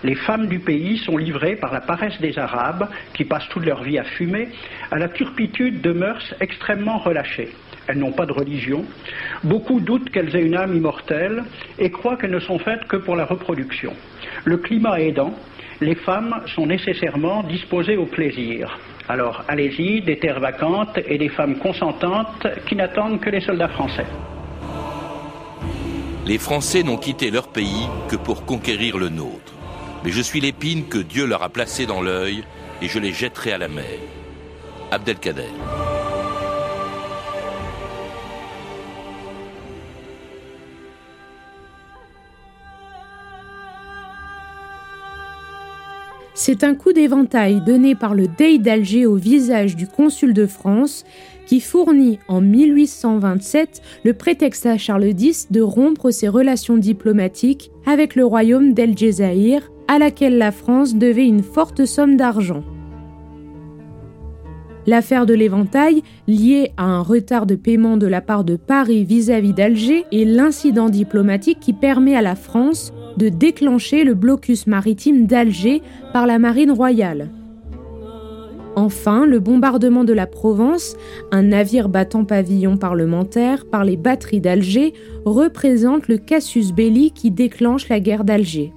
Les 0.04 0.16
femmes 0.16 0.48
du 0.48 0.60
pays 0.60 0.98
sont 1.00 1.18
livrées 1.18 1.56
par 1.56 1.74
la 1.74 1.82
paresse 1.82 2.20
des 2.22 2.38
Arabes, 2.38 2.88
qui 3.14 3.26
passent 3.26 3.48
toute 3.50 3.66
leur 3.66 3.84
vie 3.84 3.98
à 3.98 4.04
fumer, 4.04 4.50
à 4.92 4.98
la 4.98 5.10
turpitude 5.10 5.82
de 5.82 5.92
mœurs 5.92 6.34
extrêmement 6.40 6.98
relâchées. 6.98 7.50
Elles 7.88 7.98
n'ont 7.98 8.12
pas 8.12 8.26
de 8.26 8.32
religion. 8.32 8.86
Beaucoup 9.44 9.80
doutent 9.80 10.10
qu'elles 10.12 10.36
aient 10.36 10.44
une 10.44 10.56
âme 10.56 10.76
immortelle 10.76 11.44
et 11.80 11.90
croient 11.90 12.16
qu'elles 12.16 12.32
ne 12.32 12.40
sont 12.40 12.60
faites 12.60 12.86
que 12.88 12.98
pour 12.98 13.16
la 13.16 13.26
reproduction. 13.26 13.94
Le 14.46 14.58
climat 14.58 15.00
aidant, 15.02 15.34
les 15.82 15.96
femmes 15.96 16.42
sont 16.56 16.68
nécessairement 16.68 17.44
disposées 17.44 17.98
au 17.98 18.06
plaisir. 18.06 18.78
Alors 19.10 19.44
allez-y, 19.48 20.02
des 20.02 20.20
terres 20.20 20.40
vacantes 20.40 21.00
et 21.08 21.18
des 21.18 21.30
femmes 21.30 21.58
consentantes 21.58 22.48
qui 22.68 22.76
n'attendent 22.76 23.20
que 23.20 23.30
les 23.30 23.42
soldats 23.42 23.68
français. 23.70 24.06
Les 26.28 26.38
Français 26.38 26.84
n'ont 26.84 26.98
quitté 26.98 27.32
leur 27.32 27.48
pays 27.48 27.88
que 28.08 28.16
pour 28.16 28.46
conquérir 28.46 28.98
le 28.98 29.10
nôtre. 29.10 29.54
Mais 30.04 30.12
je 30.12 30.22
suis 30.22 30.42
l'épine 30.42 30.88
que 30.88 30.98
Dieu 30.98 31.26
leur 31.26 31.44
a 31.44 31.50
placée 31.50 31.86
dans 31.86 32.02
l'œil 32.02 32.44
et 32.82 32.88
je 32.88 33.00
les 33.00 33.14
jetterai 33.14 33.54
à 33.54 33.58
la 33.58 33.68
mer. 33.68 33.86
Abdelkader. 34.92 35.44
C'est 46.34 46.64
un 46.64 46.74
coup 46.74 46.92
d'éventail 46.92 47.62
donné 47.62 47.94
par 47.94 48.16
le 48.16 48.28
Dey 48.28 48.58
d'Alger 48.58 49.06
au 49.06 49.16
visage 49.16 49.76
du 49.76 49.86
consul 49.86 50.34
de 50.34 50.48
France 50.48 51.06
qui 51.46 51.60
fournit 51.60 52.18
en 52.28 52.42
1827 52.42 53.82
le 54.04 54.14
prétexte 54.14 54.66
à 54.66 54.78
Charles 54.78 55.14
X 55.20 55.52
de 55.52 55.62
rompre 55.62 56.10
ses 56.10 56.30
relations 56.30 56.78
diplomatiques 56.78 57.72
avec 57.86 58.16
le 58.16 58.26
royaume 58.26 58.74
d'El 58.74 58.98
Djezaïr, 58.98 59.72
à 59.92 60.00
laquelle 60.00 60.38
la 60.38 60.54
France 60.54 60.96
devait 60.96 61.28
une 61.28 61.44
forte 61.44 61.84
somme 61.84 62.16
d'argent. 62.16 62.64
L'affaire 64.88 65.26
de 65.26 65.34
l'éventail, 65.34 66.02
liée 66.30 66.72
à 66.78 66.86
un 66.86 67.02
retard 67.02 67.46
de 67.46 67.56
paiement 67.56 67.98
de 67.98 68.08
la 68.08 68.22
part 68.22 68.46
de 68.46 68.56
Paris 68.56 69.04
vis-à-vis 69.04 69.52
d'Alger, 69.52 70.06
est 70.14 70.24
l'incident 70.24 70.88
diplomatique 70.88 71.60
qui 71.60 71.74
permet 71.74 72.16
à 72.16 72.22
la 72.22 72.36
France 72.36 72.94
de 73.18 73.28
déclencher 73.28 74.06
le 74.06 74.14
blocus 74.14 74.66
maritime 74.66 75.28
d'Alger 75.28 75.82
par 76.14 76.26
la 76.26 76.40
marine 76.40 76.72
royale. 76.72 77.30
Enfin, 78.78 79.26
le 79.26 79.42
bombardement 79.42 80.06
de 80.06 80.14
la 80.14 80.26
Provence, 80.26 80.96
un 81.34 81.42
navire 81.42 81.90
battant 81.90 82.24
pavillon 82.24 82.78
parlementaire 82.78 83.66
par 83.66 83.84
les 83.84 83.98
batteries 83.98 84.40
d'Alger, 84.40 84.94
représente 85.26 86.08
le 86.08 86.18
casus 86.18 86.72
belli 86.72 87.12
qui 87.12 87.30
déclenche 87.30 87.90
la 87.90 88.00
guerre 88.00 88.24
d'Alger. 88.24 88.72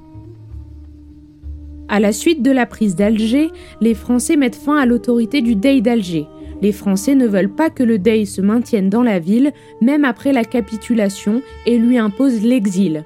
À 1.95 2.01
la 2.01 2.11
suite 2.11 2.43
de 2.43 2.51
la 2.51 2.67
prise 2.67 2.97
d'Alger, 2.97 3.53
les 3.81 3.95
Français 3.95 4.35
mettent 4.35 4.57
fin 4.57 4.77
à 4.79 4.85
l'autorité 4.85 5.43
du 5.43 5.55
Dey 5.55 5.81
d'Alger. 5.81 6.27
Les 6.61 6.73
Français 6.73 7.15
ne 7.15 7.29
veulent 7.29 7.55
pas 7.55 7.71
que 7.71 7.85
le 7.85 8.01
Dey 8.01 8.25
se 8.25 8.41
maintienne 8.41 8.91
dans 8.91 9.05
la 9.05 9.21
ville, 9.21 9.53
même 9.81 10.05
après 10.05 10.33
la 10.33 10.43
capitulation, 10.43 11.41
et 11.67 11.79
lui 11.79 11.97
imposent 11.97 12.45
l'exil. 12.45 13.05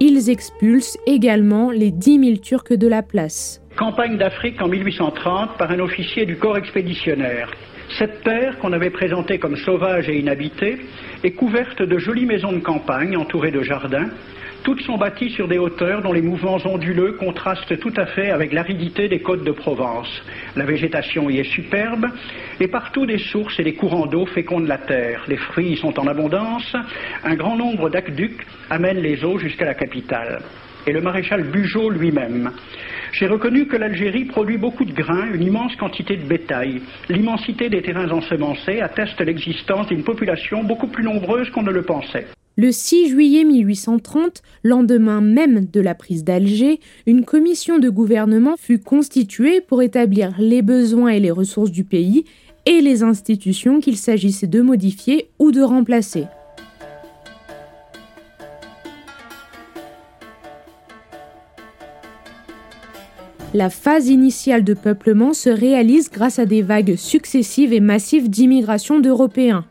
Ils 0.00 0.28
expulsent 0.28 0.98
également 1.06 1.70
les 1.70 1.90
10 1.90 2.20
000 2.22 2.36
Turcs 2.42 2.76
de 2.76 2.86
la 2.86 3.02
place. 3.02 3.62
Campagne 3.78 4.18
d'Afrique 4.18 4.60
en 4.60 4.68
1830 4.68 5.56
par 5.56 5.70
un 5.70 5.80
officier 5.80 6.26
du 6.26 6.36
corps 6.36 6.58
expéditionnaire. 6.58 7.50
Cette 7.98 8.22
terre, 8.22 8.58
qu'on 8.58 8.74
avait 8.74 8.90
présentée 8.90 9.38
comme 9.38 9.56
sauvage 9.56 10.10
et 10.10 10.18
inhabitée, 10.18 10.76
est 11.24 11.32
couverte 11.32 11.80
de 11.80 11.98
jolies 11.98 12.26
maisons 12.26 12.52
de 12.52 12.60
campagne 12.60 13.16
entourées 13.16 13.50
de 13.50 13.62
jardins. 13.62 14.10
Toutes 14.62 14.82
sont 14.82 14.98
bâties 14.98 15.30
sur 15.30 15.48
des 15.48 15.56
hauteurs 15.56 16.02
dont 16.02 16.12
les 16.12 16.20
mouvements 16.20 16.58
onduleux 16.66 17.12
contrastent 17.12 17.78
tout 17.80 17.92
à 17.96 18.04
fait 18.04 18.30
avec 18.30 18.52
l'aridité 18.52 19.08
des 19.08 19.20
côtes 19.20 19.42
de 19.42 19.52
Provence. 19.52 20.22
La 20.54 20.66
végétation 20.66 21.30
y 21.30 21.38
est 21.38 21.44
superbe 21.44 22.06
et 22.60 22.68
partout 22.68 23.06
des 23.06 23.18
sources 23.18 23.58
et 23.58 23.64
des 23.64 23.72
courants 23.72 24.06
d'eau 24.06 24.26
fécondent 24.26 24.66
la 24.66 24.76
terre. 24.76 25.24
Les 25.28 25.38
fruits 25.38 25.72
y 25.72 25.76
sont 25.76 25.98
en 25.98 26.06
abondance. 26.06 26.76
Un 27.24 27.34
grand 27.36 27.56
nombre 27.56 27.88
d'aqueducs 27.88 28.46
amènent 28.68 29.00
les 29.00 29.24
eaux 29.24 29.38
jusqu'à 29.38 29.64
la 29.64 29.74
capitale. 29.74 30.42
Et 30.86 30.92
le 30.92 31.00
maréchal 31.00 31.44
Bugeaud 31.44 31.88
lui-même. 31.88 32.50
J'ai 33.12 33.28
reconnu 33.28 33.66
que 33.66 33.76
l'Algérie 33.76 34.26
produit 34.26 34.58
beaucoup 34.58 34.84
de 34.84 34.92
grains, 34.92 35.32
une 35.32 35.42
immense 35.42 35.74
quantité 35.76 36.16
de 36.16 36.26
bétail. 36.26 36.82
L'immensité 37.08 37.70
des 37.70 37.82
terrains 37.82 38.10
ensemencés 38.10 38.80
atteste 38.80 39.20
l'existence 39.20 39.88
d'une 39.88 40.04
population 40.04 40.64
beaucoup 40.64 40.88
plus 40.88 41.04
nombreuse 41.04 41.48
qu'on 41.50 41.62
ne 41.62 41.72
le 41.72 41.82
pensait. 41.82 42.26
Le 42.62 42.72
6 42.72 43.08
juillet 43.08 43.44
1830, 43.44 44.42
lendemain 44.64 45.22
même 45.22 45.64
de 45.64 45.80
la 45.80 45.94
prise 45.94 46.24
d'Alger, 46.24 46.78
une 47.06 47.24
commission 47.24 47.78
de 47.78 47.88
gouvernement 47.88 48.56
fut 48.58 48.78
constituée 48.78 49.62
pour 49.62 49.80
établir 49.80 50.34
les 50.38 50.60
besoins 50.60 51.08
et 51.08 51.20
les 51.20 51.30
ressources 51.30 51.70
du 51.70 51.84
pays 51.84 52.26
et 52.66 52.82
les 52.82 53.02
institutions 53.02 53.80
qu'il 53.80 53.96
s'agissait 53.96 54.46
de 54.46 54.60
modifier 54.60 55.30
ou 55.38 55.52
de 55.52 55.62
remplacer. 55.62 56.26
La 63.54 63.70
phase 63.70 64.10
initiale 64.10 64.64
de 64.64 64.74
peuplement 64.74 65.32
se 65.32 65.48
réalise 65.48 66.10
grâce 66.10 66.38
à 66.38 66.44
des 66.44 66.60
vagues 66.60 66.96
successives 66.96 67.72
et 67.72 67.80
massives 67.80 68.28
d'immigration 68.28 69.00
d'Européens. 69.00 69.64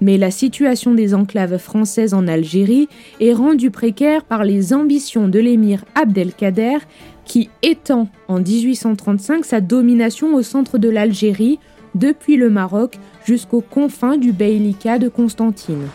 Mais 0.00 0.18
la 0.18 0.30
situation 0.30 0.94
des 0.94 1.14
enclaves 1.14 1.58
françaises 1.58 2.14
en 2.14 2.28
Algérie 2.28 2.88
est 3.20 3.32
rendue 3.32 3.70
précaire 3.70 4.24
par 4.24 4.44
les 4.44 4.74
ambitions 4.74 5.28
de 5.28 5.38
l'émir 5.38 5.84
Abdelkader 5.94 6.78
qui 7.24 7.50
étend 7.62 8.08
en 8.28 8.38
1835 8.38 9.44
sa 9.44 9.60
domination 9.60 10.34
au 10.34 10.42
centre 10.42 10.78
de 10.78 10.88
l'Algérie, 10.88 11.58
depuis 11.94 12.36
le 12.36 12.50
Maroc 12.50 12.98
jusqu'aux 13.24 13.62
confins 13.62 14.16
du 14.16 14.32
Beylika 14.32 14.98
de 14.98 15.08
Constantine. 15.08 15.88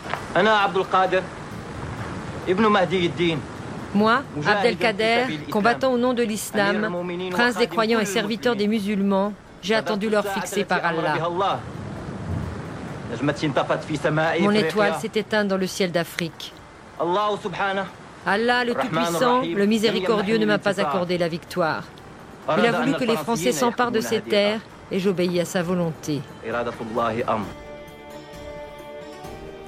Moi, 3.94 4.22
Abdelkader, 4.46 5.38
combattant 5.50 5.92
au 5.92 5.98
nom 5.98 6.12
de 6.12 6.22
l'islam, 6.22 6.88
prince 7.30 7.56
des 7.56 7.66
croyants 7.66 8.00
et 8.00 8.06
serviteur 8.06 8.56
des 8.56 8.66
musulmans, 8.66 9.32
j'ai 9.62 9.74
attendu 9.74 10.08
l'heure 10.10 10.26
fixée 10.26 10.64
par 10.64 10.84
Allah. 10.84 11.60
Mon 14.40 14.50
étoile 14.52 14.94
s'est 15.00 15.10
éteinte 15.14 15.48
dans 15.48 15.56
le 15.56 15.66
ciel 15.66 15.90
d'Afrique. 15.92 16.52
Allah, 18.24 18.64
le 18.64 18.74
Tout-Puissant, 18.74 19.42
le 19.42 19.66
Miséricordieux, 19.66 20.38
ne 20.38 20.46
m'a 20.46 20.58
pas 20.58 20.80
accordé 20.80 21.18
la 21.18 21.28
victoire. 21.28 21.84
Il 22.58 22.66
a 22.66 22.72
voulu 22.72 22.94
que 22.94 23.04
les 23.04 23.16
Français 23.16 23.52
s'emparent 23.52 23.92
de 23.92 24.00
ces 24.00 24.20
terres 24.20 24.60
et 24.90 24.98
j'obéis 24.98 25.40
à 25.40 25.44
sa 25.44 25.62
volonté. 25.62 26.20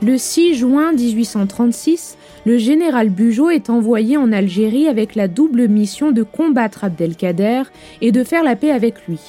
Le 0.03 0.19
6 0.19 0.57
juin 0.57 0.93
1836, 0.93 2.19
le 2.45 2.59
général 2.59 3.09
Bugeaud 3.09 3.49
est 3.49 3.71
envoyé 3.71 4.17
en 4.19 4.33
Algérie 4.33 4.87
avec 4.87 5.15
la 5.15 5.29
double 5.29 5.67
mission 5.67 6.11
de 6.11 6.23
combattre 6.23 6.85
Abdelkader 6.85 7.63
et 8.03 8.13
de 8.13 8.23
faire 8.23 8.43
la 8.43 8.55
paix 8.55 8.71
avec 8.71 9.07
lui. 9.09 9.21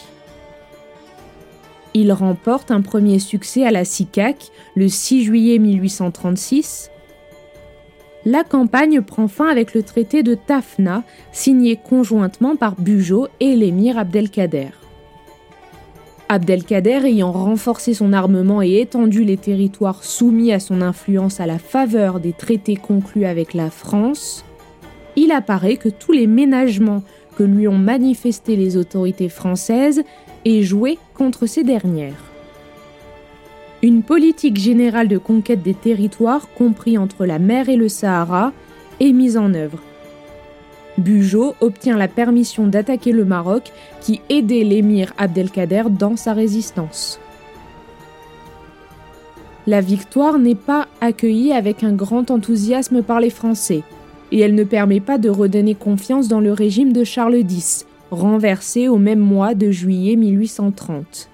Il 1.97 2.11
remporte 2.11 2.71
un 2.71 2.81
premier 2.81 3.19
succès 3.19 3.65
à 3.65 3.71
la 3.71 3.85
SICAC 3.85 4.51
le 4.75 4.89
6 4.89 5.23
juillet 5.23 5.57
1836. 5.59 6.91
La 8.25 8.43
campagne 8.43 8.99
prend 8.99 9.29
fin 9.29 9.47
avec 9.47 9.73
le 9.73 9.81
traité 9.81 10.21
de 10.21 10.35
Tafna, 10.35 11.03
signé 11.31 11.77
conjointement 11.77 12.57
par 12.57 12.75
Bugeaud 12.75 13.29
et 13.39 13.55
l'émir 13.55 13.97
Abdelkader. 13.97 14.71
Abdelkader 16.27 17.05
ayant 17.05 17.31
renforcé 17.31 17.93
son 17.93 18.11
armement 18.11 18.61
et 18.61 18.81
étendu 18.81 19.23
les 19.23 19.37
territoires 19.37 20.03
soumis 20.03 20.51
à 20.51 20.59
son 20.59 20.81
influence 20.81 21.39
à 21.39 21.45
la 21.45 21.59
faveur 21.59 22.19
des 22.19 22.33
traités 22.33 22.75
conclus 22.75 23.23
avec 23.23 23.53
la 23.53 23.69
France, 23.69 24.43
il 25.15 25.31
apparaît 25.31 25.77
que 25.77 25.87
tous 25.87 26.11
les 26.11 26.27
ménagements 26.27 27.03
que 27.37 27.43
lui 27.43 27.69
ont 27.69 27.77
manifestés 27.77 28.57
les 28.57 28.75
autorités 28.75 29.29
françaises 29.29 30.03
aient 30.45 30.63
joué 30.63 30.97
contre 31.13 31.47
ces 31.47 31.63
dernières. 31.63 32.23
Une 33.81 34.03
politique 34.03 34.57
générale 34.57 35.07
de 35.07 35.17
conquête 35.17 35.61
des 35.61 35.73
territoires 35.73 36.47
compris 36.55 36.97
entre 36.97 37.25
la 37.25 37.39
mer 37.39 37.69
et 37.69 37.75
le 37.75 37.89
Sahara 37.89 38.53
est 38.99 39.11
mise 39.11 39.37
en 39.37 39.53
œuvre 39.53 39.79
Bugeaud 40.97 41.55
obtient 41.59 41.97
la 41.97 42.07
permission 42.07 42.67
d'attaquer 42.67 43.11
le 43.11 43.25
Maroc 43.25 43.71
qui 44.01 44.21
aidait 44.29 44.63
l'émir 44.63 45.13
Abdelkader 45.17 45.83
dans 45.89 46.15
sa 46.15 46.33
résistance. 46.33 47.19
La 49.67 49.81
victoire 49.81 50.37
n'est 50.37 50.55
pas 50.55 50.87
accueillie 51.01 51.51
avec 51.51 51.83
un 51.83 51.93
grand 51.93 52.31
enthousiasme 52.31 53.01
par 53.01 53.19
les 53.19 53.29
Français, 53.29 53.81
et 54.31 54.39
elle 54.39 54.55
ne 54.55 54.63
permet 54.63 54.99
pas 54.99 55.17
de 55.17 55.29
redonner 55.29 55.75
confiance 55.75 56.27
dans 56.27 56.39
le 56.39 56.53
régime 56.53 56.93
de 56.93 57.03
Charles 57.03 57.35
X, 57.49 57.85
renversé 58.15 58.87
au 58.87 58.97
même 58.97 59.19
mois 59.19 59.53
de 59.53 59.71
juillet 59.71 60.15
1830. 60.15 61.29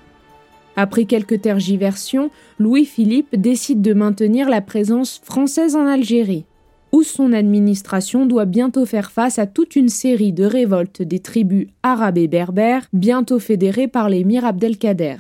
Après 0.76 1.06
quelques 1.06 1.42
tergiversions, 1.42 2.32
Louis-Philippe 2.60 3.36
décide 3.36 3.82
de 3.82 3.94
maintenir 3.94 4.50
la 4.50 4.62
présence 4.62 5.20
française 5.24 5.76
en 5.76 5.86
Algérie 5.86 6.46
où 6.92 7.04
son 7.04 7.34
administration 7.34 8.26
doit 8.26 8.46
bientôt 8.46 8.86
faire 8.86 9.12
face 9.12 9.40
à 9.40 9.48
toute 9.48 9.76
une 9.76 9.90
série 9.90 10.34
de 10.34 10.44
révoltes 10.44 11.02
des 11.02 11.20
tribus 11.20 11.68
arabes 11.84 12.18
et 12.18 12.28
berbères, 12.28 12.88
bientôt 12.94 13.40
fédérées 13.40 13.88
par 13.88 14.10
l'émir 14.10 14.46
Abdelkader. 14.46 15.18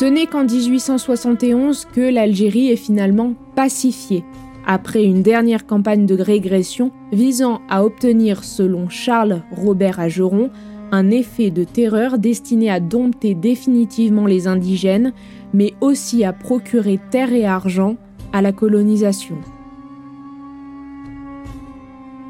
Ce 0.00 0.06
n'est 0.06 0.24
qu'en 0.24 0.44
1871 0.44 1.84
que 1.92 2.00
l'Algérie 2.00 2.70
est 2.70 2.76
finalement 2.76 3.34
pacifiée, 3.54 4.24
après 4.66 5.04
une 5.04 5.20
dernière 5.20 5.66
campagne 5.66 6.06
de 6.06 6.18
régression 6.18 6.90
visant 7.12 7.60
à 7.68 7.84
obtenir, 7.84 8.42
selon 8.42 8.88
Charles 8.88 9.42
Robert 9.52 10.00
Ageron, 10.00 10.48
un 10.90 11.10
effet 11.10 11.50
de 11.50 11.64
terreur 11.64 12.16
destiné 12.16 12.70
à 12.70 12.80
dompter 12.80 13.34
définitivement 13.34 14.24
les 14.24 14.46
indigènes, 14.46 15.12
mais 15.52 15.74
aussi 15.82 16.24
à 16.24 16.32
procurer 16.32 16.98
terre 17.10 17.34
et 17.34 17.44
argent 17.44 17.96
à 18.32 18.40
la 18.40 18.52
colonisation. 18.52 19.36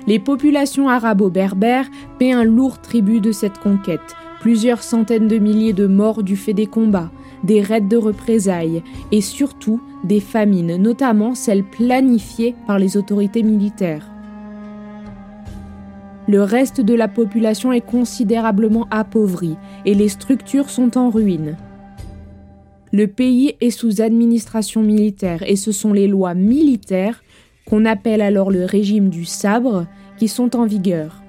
Les 0.09 0.19
populations 0.19 0.89
arabo-berbères 0.89 1.89
paient 2.19 2.33
un 2.33 2.43
lourd 2.43 2.81
tribut 2.81 3.21
de 3.21 3.31
cette 3.31 3.59
conquête, 3.59 4.17
plusieurs 4.41 4.83
centaines 4.83 5.29
de 5.29 5.39
milliers 5.39 5.73
de 5.73 5.87
morts 5.87 6.25
du 6.25 6.35
fait 6.35 6.55
des 6.55 6.67
combats, 6.67 7.13
des 7.45 7.63
raids 7.63 7.81
de 7.81 7.97
représailles 7.97 8.83
et 9.13 9.21
surtout 9.21 9.81
des 10.05 10.21
famines, 10.21 10.77
notamment 10.77 11.35
celles 11.35 11.65
planifiées 11.65 12.55
par 12.67 12.79
les 12.79 12.97
autorités 12.97 13.43
militaires. 13.43 14.07
Le 16.29 16.43
reste 16.43 16.81
de 16.81 16.95
la 16.95 17.09
population 17.09 17.73
est 17.73 17.81
considérablement 17.81 18.87
appauvri 18.91 19.57
et 19.85 19.95
les 19.95 20.09
structures 20.09 20.71
sont 20.71 20.97
en 20.97 21.11
ruine. 21.11 21.57
Le 22.93 23.07
pays 23.07 23.55
est 23.61 23.71
sous 23.71 24.01
administration 24.01 24.83
militaire 24.83 25.43
et 25.45 25.57
ce 25.57 25.73
sont 25.73 25.93
les 25.93 26.09
lois 26.09 26.35
militaires, 26.35 27.23
qu'on 27.67 27.85
appelle 27.85 28.21
alors 28.21 28.51
le 28.51 28.65
régime 28.65 29.11
du 29.11 29.25
sabre, 29.25 29.87
qui 30.19 30.29
sont 30.29 30.57
en 30.57 30.67
vigueur. 30.67 31.23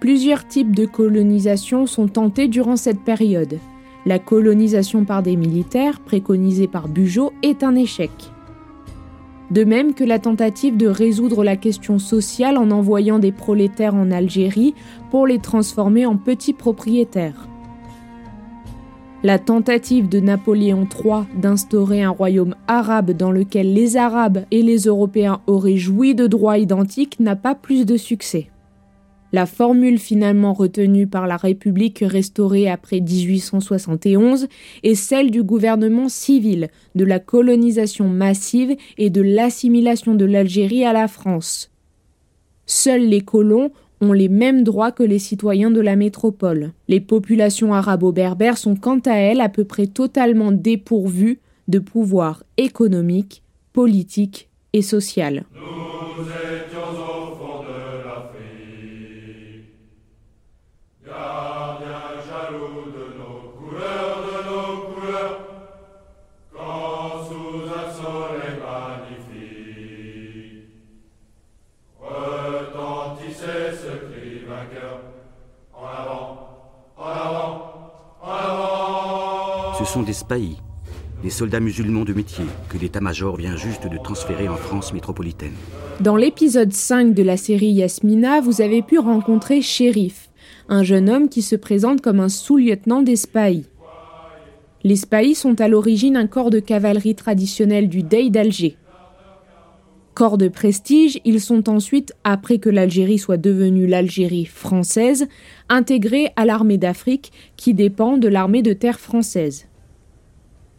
Plusieurs 0.00 0.48
types 0.48 0.74
de 0.74 0.84
colonisation 0.84 1.86
sont 1.86 2.08
tentés 2.08 2.48
durant 2.48 2.76
cette 2.76 3.04
période. 3.04 3.58
La 4.04 4.18
colonisation 4.18 5.04
par 5.04 5.22
des 5.22 5.36
militaires, 5.36 6.00
préconisée 6.00 6.68
par 6.68 6.88
Bugeaud, 6.88 7.32
est 7.42 7.62
un 7.62 7.74
échec 7.74 8.10
de 9.52 9.64
même 9.64 9.92
que 9.92 10.02
la 10.02 10.18
tentative 10.18 10.78
de 10.78 10.86
résoudre 10.86 11.44
la 11.44 11.56
question 11.56 11.98
sociale 11.98 12.56
en 12.56 12.70
envoyant 12.70 13.18
des 13.18 13.32
prolétaires 13.32 13.94
en 13.94 14.10
Algérie 14.10 14.74
pour 15.10 15.26
les 15.26 15.38
transformer 15.38 16.06
en 16.06 16.16
petits 16.16 16.54
propriétaires. 16.54 17.48
La 19.22 19.38
tentative 19.38 20.08
de 20.08 20.20
Napoléon 20.20 20.88
III 20.88 21.24
d'instaurer 21.34 22.02
un 22.02 22.10
royaume 22.10 22.56
arabe 22.66 23.10
dans 23.10 23.30
lequel 23.30 23.74
les 23.74 23.98
Arabes 23.98 24.46
et 24.50 24.62
les 24.62 24.86
Européens 24.86 25.42
auraient 25.46 25.76
joui 25.76 26.14
de 26.14 26.26
droits 26.26 26.58
identiques 26.58 27.20
n'a 27.20 27.36
pas 27.36 27.54
plus 27.54 27.84
de 27.84 27.98
succès. 27.98 28.51
La 29.32 29.46
formule 29.46 29.98
finalement 29.98 30.52
retenue 30.52 31.06
par 31.06 31.26
la 31.26 31.38
République 31.38 32.04
restaurée 32.06 32.68
après 32.68 33.00
1871 33.00 34.46
est 34.82 34.94
celle 34.94 35.30
du 35.30 35.42
gouvernement 35.42 36.10
civil, 36.10 36.68
de 36.94 37.04
la 37.04 37.18
colonisation 37.18 38.08
massive 38.08 38.76
et 38.98 39.08
de 39.08 39.22
l'assimilation 39.22 40.14
de 40.14 40.26
l'Algérie 40.26 40.84
à 40.84 40.92
la 40.92 41.08
France. 41.08 41.70
Seuls 42.66 43.08
les 43.08 43.22
colons 43.22 43.70
ont 44.02 44.12
les 44.12 44.28
mêmes 44.28 44.64
droits 44.64 44.92
que 44.92 45.02
les 45.02 45.18
citoyens 45.18 45.70
de 45.70 45.80
la 45.80 45.96
métropole. 45.96 46.72
Les 46.88 47.00
populations 47.00 47.72
arabo-berbères 47.72 48.58
sont 48.58 48.76
quant 48.76 48.98
à 49.06 49.14
elles 49.14 49.40
à 49.40 49.48
peu 49.48 49.64
près 49.64 49.86
totalement 49.86 50.52
dépourvues 50.52 51.38
de 51.68 51.78
pouvoir 51.78 52.42
économique, 52.58 53.42
politique 53.72 54.50
et 54.72 54.82
social. 54.82 55.44
Sont 79.92 80.02
des 80.02 80.14
spahis, 80.14 80.56
des 81.22 81.28
soldats 81.28 81.60
musulmans 81.60 82.06
de 82.06 82.14
métier 82.14 82.46
que 82.70 82.78
l'état-major 82.78 83.36
vient 83.36 83.56
juste 83.56 83.86
de 83.88 83.98
transférer 83.98 84.48
en 84.48 84.56
France 84.56 84.94
métropolitaine. 84.94 85.52
Dans 86.00 86.16
l'épisode 86.16 86.72
5 86.72 87.12
de 87.12 87.22
la 87.22 87.36
série 87.36 87.72
Yasmina, 87.72 88.40
vous 88.40 88.62
avez 88.62 88.80
pu 88.80 88.98
rencontrer 88.98 89.60
Shérif, 89.60 90.30
un 90.70 90.82
jeune 90.82 91.10
homme 91.10 91.28
qui 91.28 91.42
se 91.42 91.56
présente 91.56 92.00
comme 92.00 92.20
un 92.20 92.30
sous-lieutenant 92.30 93.02
des 93.02 93.16
spahis. 93.16 93.66
Les 94.82 94.96
spahis 94.96 95.34
sont 95.34 95.60
à 95.60 95.68
l'origine 95.68 96.16
un 96.16 96.26
corps 96.26 96.48
de 96.48 96.60
cavalerie 96.60 97.14
traditionnel 97.14 97.90
du 97.90 98.02
Dey 98.02 98.30
d'Alger. 98.30 98.78
Corps 100.14 100.38
de 100.38 100.48
prestige, 100.48 101.20
ils 101.26 101.40
sont 101.40 101.68
ensuite, 101.68 102.14
après 102.24 102.56
que 102.56 102.70
l'Algérie 102.70 103.18
soit 103.18 103.36
devenue 103.36 103.86
l'Algérie 103.86 104.46
française, 104.46 105.28
intégrés 105.68 106.30
à 106.36 106.46
l'armée 106.46 106.78
d'Afrique 106.78 107.30
qui 107.58 107.74
dépend 107.74 108.16
de 108.16 108.28
l'armée 108.28 108.62
de 108.62 108.72
terre 108.72 108.98
française. 108.98 109.66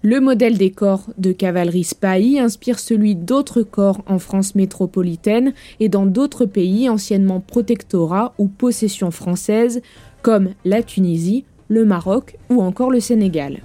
Le 0.06 0.20
modèle 0.20 0.58
des 0.58 0.70
corps 0.70 1.10
de 1.18 1.32
cavalerie 1.32 1.86
Spahi 1.86 2.38
inspire 2.38 2.78
celui 2.78 3.16
d'autres 3.16 3.62
corps 3.62 4.04
en 4.06 4.20
France 4.20 4.54
métropolitaine 4.54 5.54
et 5.80 5.88
dans 5.88 6.06
d'autres 6.06 6.46
pays 6.46 6.90
anciennement 6.90 7.40
protectorats 7.40 8.34
ou 8.38 8.50
possessions 8.50 9.12
françaises 9.12 9.82
comme 10.22 10.50
la 10.66 10.84
Tunisie, 10.84 11.46
le 11.70 11.86
Maroc 11.86 12.36
ou 12.50 12.62
encore 12.62 12.92
le 12.92 13.00
Sénégal. 13.00 13.62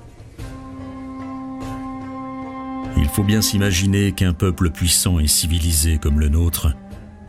Il 2.97 3.09
faut 3.09 3.25
bien 3.25 3.43
s'imaginer 3.43 4.13
qu'un 4.13 4.33
peuple 4.33 4.71
puissant 4.71 5.19
et 5.19 5.27
civilisé 5.27 5.99
comme 5.99 6.21
le 6.21 6.29
nôtre 6.29 6.69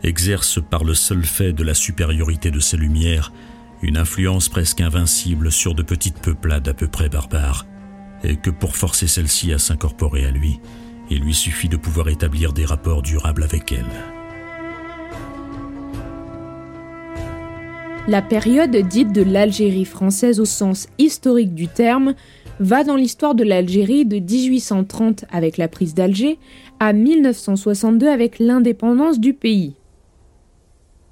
exerce 0.04 0.60
par 0.70 0.84
le 0.84 0.94
seul 0.94 1.24
fait 1.24 1.52
de 1.52 1.64
la 1.64 1.74
supériorité 1.74 2.52
de 2.52 2.60
ses 2.60 2.76
lumières 2.76 3.32
une 3.82 3.96
influence 3.96 4.48
presque 4.48 4.80
invincible 4.80 5.50
sur 5.50 5.74
de 5.74 5.82
petites 5.82 6.20
peuplades 6.20 6.68
à 6.68 6.74
peu 6.74 6.86
près 6.86 7.08
barbares, 7.08 7.66
et 8.24 8.36
que 8.36 8.50
pour 8.50 8.76
forcer 8.76 9.06
celle-ci 9.06 9.52
à 9.52 9.58
s'incorporer 9.58 10.24
à 10.24 10.30
lui, 10.30 10.60
il 11.10 11.20
lui 11.20 11.34
suffit 11.34 11.68
de 11.68 11.76
pouvoir 11.76 12.08
établir 12.08 12.52
des 12.52 12.64
rapports 12.64 13.02
durables 13.02 13.42
avec 13.42 13.72
elle. 13.72 13.84
La 18.08 18.22
période 18.22 18.74
dite 18.74 19.12
de 19.12 19.22
l'Algérie 19.22 19.84
française 19.84 20.40
au 20.40 20.44
sens 20.44 20.88
historique 20.98 21.54
du 21.54 21.68
terme 21.68 22.14
va 22.58 22.82
dans 22.84 22.96
l'histoire 22.96 23.34
de 23.34 23.44
l'Algérie 23.44 24.04
de 24.04 24.18
1830 24.18 25.24
avec 25.30 25.56
la 25.56 25.68
prise 25.68 25.94
d'Alger 25.94 26.38
à 26.78 26.92
1962 26.92 28.08
avec 28.08 28.38
l'indépendance 28.38 29.20
du 29.20 29.32
pays. 29.32 29.74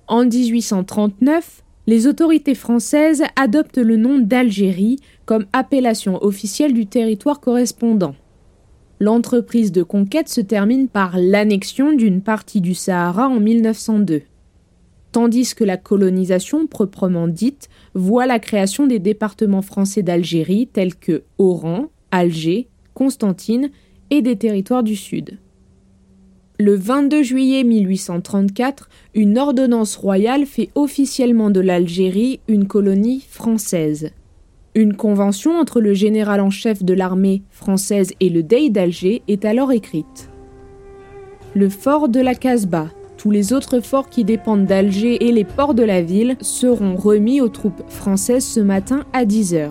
En 0.07 0.25
1839, 0.25 1.62
les 1.88 2.07
autorités 2.07 2.55
françaises 2.55 3.24
adoptent 3.35 3.79
le 3.79 3.96
nom 3.96 4.18
d'Algérie 4.18 4.98
comme 5.24 5.46
appellation 5.55 6.22
officielle 6.22 6.74
du 6.74 6.85
territoire 6.85 7.40
correspondant. 7.40 8.14
L'entreprise 9.01 9.72
de 9.72 9.83
conquête 9.83 10.29
se 10.29 10.42
termine 10.42 10.88
par 10.88 11.18
l'annexion 11.18 11.94
d'une 11.94 12.20
partie 12.20 12.61
du 12.61 12.74
Sahara 12.74 13.27
en 13.29 13.40
1902 13.40 14.22
tandis 15.12 15.55
que 15.55 15.64
la 15.64 15.79
colonisation 15.79 16.66
proprement 16.66 17.27
dite 17.27 17.70
voit 17.94 18.27
la 18.27 18.38
création 18.38 18.87
des 18.87 18.98
départements 18.98 19.62
français 19.62 20.03
d'Algérie 20.03 20.68
tels 20.70 20.94
que 20.94 21.22
Oran, 21.38 21.87
Alger, 22.11 22.68
Constantine 22.92 23.70
et 24.11 24.20
des 24.20 24.37
territoires 24.37 24.83
du 24.83 24.94
Sud. 24.94 25.38
Le 26.61 26.75
22 26.75 27.23
juillet 27.23 27.62
1834, 27.62 28.88
une 29.14 29.38
ordonnance 29.38 29.94
royale 29.94 30.44
fait 30.44 30.71
officiellement 30.75 31.51
de 31.51 31.61
l'Algérie 31.61 32.40
une 32.49 32.66
colonie 32.66 33.25
française. 33.31 34.11
Une 34.75 34.97
convention 34.97 35.53
entre 35.53 35.81
le 35.81 35.94
général 35.94 36.40
en 36.40 36.51
chef 36.51 36.83
de 36.83 36.94
l'armée 36.94 37.42
française 37.53 38.11
et 38.18 38.29
le 38.29 38.42
Dey 38.42 38.71
d'Alger 38.71 39.23
est 39.29 39.44
alors 39.44 39.71
écrite. 39.71 40.31
Le 41.55 41.68
fort 41.68 42.09
de 42.09 42.18
la 42.18 42.35
Casbah, 42.35 42.88
tous 43.18 43.31
les 43.31 43.53
autres 43.53 43.79
forts 43.79 44.11
qui 44.11 44.25
dépendent 44.25 44.66
d'Alger 44.66 45.29
et 45.29 45.31
les 45.31 45.44
ports 45.44 45.75
de 45.75 45.85
la 45.85 46.03
ville 46.03 46.37
seront 46.40 46.97
remis 46.97 47.40
aux 47.40 47.51
troupes 47.51 47.88
françaises 47.88 48.44
ce 48.44 48.59
matin 48.59 49.05
à 49.12 49.25
10h. 49.25 49.71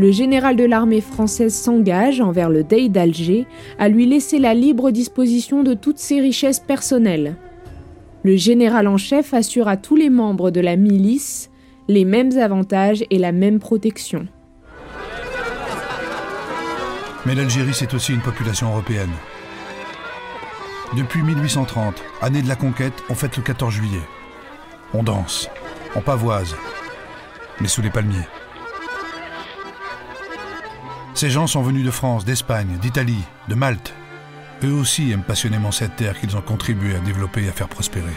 Le 0.00 0.12
général 0.12 0.56
de 0.56 0.64
l'armée 0.64 1.02
française 1.02 1.52
s'engage 1.52 2.22
envers 2.22 2.48
le 2.48 2.64
Dey 2.64 2.88
d'Alger 2.88 3.46
à 3.78 3.90
lui 3.90 4.06
laisser 4.06 4.38
la 4.38 4.54
libre 4.54 4.92
disposition 4.92 5.62
de 5.62 5.74
toutes 5.74 5.98
ses 5.98 6.22
richesses 6.22 6.58
personnelles. 6.58 7.36
Le 8.22 8.34
général 8.34 8.88
en 8.88 8.96
chef 8.96 9.34
assure 9.34 9.68
à 9.68 9.76
tous 9.76 9.96
les 9.96 10.08
membres 10.08 10.50
de 10.50 10.60
la 10.62 10.76
milice 10.76 11.50
les 11.86 12.06
mêmes 12.06 12.38
avantages 12.38 13.04
et 13.10 13.18
la 13.18 13.30
même 13.30 13.58
protection. 13.58 14.26
Mais 17.26 17.34
l'Algérie, 17.34 17.74
c'est 17.74 17.92
aussi 17.92 18.14
une 18.14 18.22
population 18.22 18.70
européenne. 18.70 19.12
Depuis 20.96 21.22
1830, 21.22 22.02
année 22.22 22.40
de 22.40 22.48
la 22.48 22.56
conquête, 22.56 23.04
on 23.10 23.14
fête 23.14 23.36
le 23.36 23.42
14 23.42 23.70
juillet. 23.70 24.00
On 24.94 25.02
danse, 25.02 25.50
on 25.94 26.00
pavoise, 26.00 26.56
mais 27.60 27.68
sous 27.68 27.82
les 27.82 27.90
palmiers. 27.90 28.39
Ces 31.20 31.28
gens 31.28 31.46
sont 31.46 31.60
venus 31.60 31.84
de 31.84 31.90
France, 31.90 32.24
d'Espagne, 32.24 32.78
d'Italie, 32.80 33.22
de 33.46 33.54
Malte. 33.54 33.92
Eux 34.64 34.72
aussi 34.72 35.10
aiment 35.10 35.22
passionnément 35.22 35.70
cette 35.70 35.94
terre 35.96 36.18
qu'ils 36.18 36.34
ont 36.34 36.40
contribué 36.40 36.96
à 36.96 36.98
développer 37.00 37.44
et 37.44 37.50
à 37.50 37.52
faire 37.52 37.68
prospérer. 37.68 38.14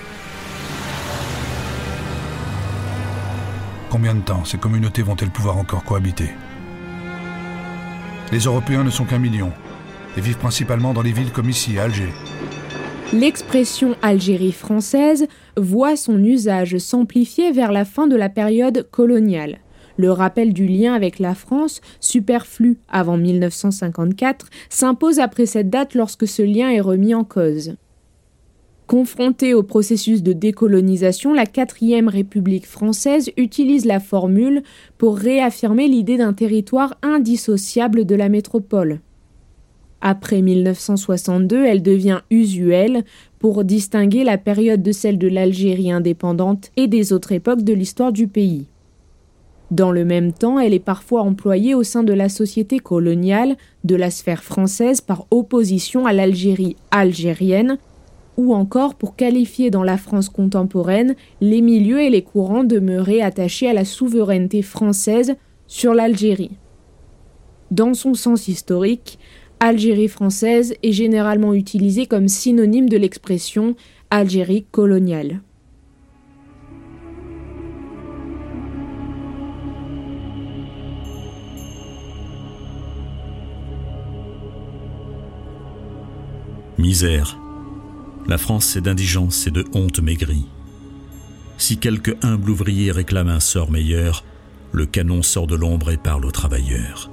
Combien 3.89 4.15
de 4.15 4.21
temps 4.21 4.45
ces 4.45 4.57
communautés 4.57 5.01
vont-elles 5.01 5.31
pouvoir 5.31 5.57
encore 5.57 5.83
cohabiter? 5.83 6.29
Les 8.31 8.39
Européens 8.39 8.85
ne 8.85 8.89
sont 8.89 9.03
qu'un 9.03 9.19
million 9.19 9.51
et 10.15 10.21
vivent 10.21 10.37
principalement 10.37 10.93
dans 10.93 11.01
les 11.01 11.11
villes 11.11 11.33
comme 11.33 11.49
ici, 11.49 11.77
à 11.77 11.83
Alger, 11.83 12.13
L'expression 13.13 13.95
Algérie 14.01 14.53
française 14.53 15.27
voit 15.55 15.95
son 15.95 16.23
usage 16.23 16.77
s'amplifier 16.77 17.51
vers 17.51 17.71
la 17.71 17.85
fin 17.85 18.07
de 18.07 18.15
la 18.15 18.29
période 18.29 18.87
coloniale. 18.89 19.59
Le 19.97 20.11
rappel 20.11 20.53
du 20.53 20.67
lien 20.67 20.93
avec 20.93 21.19
la 21.19 21.35
France, 21.35 21.81
superflu 21.99 22.77
avant 22.89 23.17
1954, 23.17 24.47
s'impose 24.69 25.19
après 25.19 25.45
cette 25.45 25.69
date 25.69 25.93
lorsque 25.93 26.27
ce 26.27 26.41
lien 26.41 26.69
est 26.71 26.81
remis 26.81 27.13
en 27.13 27.23
cause. 27.23 27.75
Confrontée 28.87 29.53
au 29.53 29.63
processus 29.63 30.23
de 30.23 30.33
décolonisation, 30.33 31.33
la 31.33 31.45
quatrième 31.45 32.09
République 32.09 32.67
française 32.67 33.31
utilise 33.37 33.85
la 33.85 33.99
formule 33.99 34.61
pour 34.97 35.17
réaffirmer 35.17 35.87
l'idée 35.87 36.17
d'un 36.17 36.33
territoire 36.33 36.95
indissociable 37.01 38.05
de 38.05 38.15
la 38.15 38.29
métropole. 38.29 38.99
Après 40.01 40.41
1962, 40.41 41.63
elle 41.63 41.81
devient 41.81 42.19
usuelle 42.29 43.05
pour 43.39 43.63
distinguer 43.63 44.25
la 44.25 44.37
période 44.37 44.83
de 44.83 44.91
celle 44.91 45.17
de 45.17 45.29
l'Algérie 45.29 45.93
indépendante 45.93 46.71
et 46.75 46.87
des 46.87 47.13
autres 47.13 47.31
époques 47.31 47.63
de 47.63 47.73
l'histoire 47.73 48.11
du 48.11 48.27
pays. 48.27 48.67
Dans 49.73 49.91
le 49.91 50.05
même 50.05 50.33
temps, 50.33 50.59
elle 50.59 50.75
est 50.75 50.77
parfois 50.77 51.23
employée 51.23 51.73
au 51.73 51.81
sein 51.81 52.03
de 52.03 52.13
la 52.13 52.29
société 52.29 52.77
coloniale, 52.77 53.57
de 53.83 53.95
la 53.95 54.11
sphère 54.11 54.43
française 54.43 55.01
par 55.01 55.25
opposition 55.31 56.05
à 56.05 56.13
l'Algérie 56.13 56.75
algérienne, 56.91 57.79
ou 58.37 58.53
encore 58.53 58.93
pour 58.93 59.15
qualifier 59.15 59.71
dans 59.71 59.81
la 59.81 59.97
France 59.97 60.29
contemporaine 60.29 61.15
les 61.41 61.61
milieux 61.61 62.01
et 62.01 62.11
les 62.11 62.21
courants 62.21 62.63
demeurés 62.63 63.23
attachés 63.23 63.67
à 63.67 63.73
la 63.73 63.83
souveraineté 63.83 64.61
française 64.61 65.33
sur 65.65 65.95
l'Algérie. 65.95 66.51
Dans 67.71 67.95
son 67.95 68.13
sens 68.13 68.47
historique, 68.47 69.17
Algérie 69.59 70.07
française 70.07 70.75
est 70.83 70.91
généralement 70.91 71.55
utilisée 71.55 72.05
comme 72.05 72.27
synonyme 72.27 72.89
de 72.89 72.97
l'expression 72.97 73.75
Algérie 74.11 74.67
coloniale. 74.69 75.41
Misère. 86.83 87.39
La 88.27 88.37
France 88.37 88.65
c'est 88.65 88.81
d'indigence 88.81 89.47
et 89.47 89.51
de 89.51 89.63
honte 89.73 89.99
maigrie. 89.99 90.47
Si 91.57 91.77
quelque 91.77 92.11
humble 92.21 92.49
ouvrier 92.49 92.91
réclame 92.91 93.29
un 93.29 93.39
sort 93.39 93.71
meilleur, 93.71 94.25
le 94.73 94.85
canon 94.85 95.21
sort 95.21 95.47
de 95.47 95.55
l'ombre 95.55 95.91
et 95.91 95.97
parle 95.97 96.25
aux 96.25 96.31
travailleurs. 96.31 97.09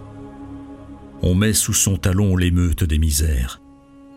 On 1.23 1.37
met 1.37 1.53
sous 1.53 1.73
son 1.73 1.97
talon 1.97 2.35
l'émeute 2.35 2.83
des 2.83 2.99
misères. 2.99 3.61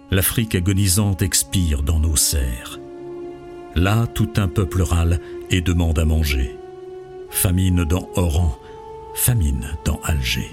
L'Afrique 0.10 0.56
agonisante 0.56 1.22
expire 1.22 1.84
dans 1.84 2.00
nos 2.00 2.16
serres. 2.16 2.80
Là, 3.76 4.08
tout 4.08 4.32
un 4.38 4.48
peuple 4.48 4.82
râle 4.82 5.20
et 5.52 5.62
demande 5.62 6.00
à 6.00 6.06
manger. 6.06 6.58
Famine 7.30 7.84
dans 7.84 8.10
Oran, 8.16 8.58
famine 9.14 9.78
dans 9.86 10.02
Alger. 10.04 10.50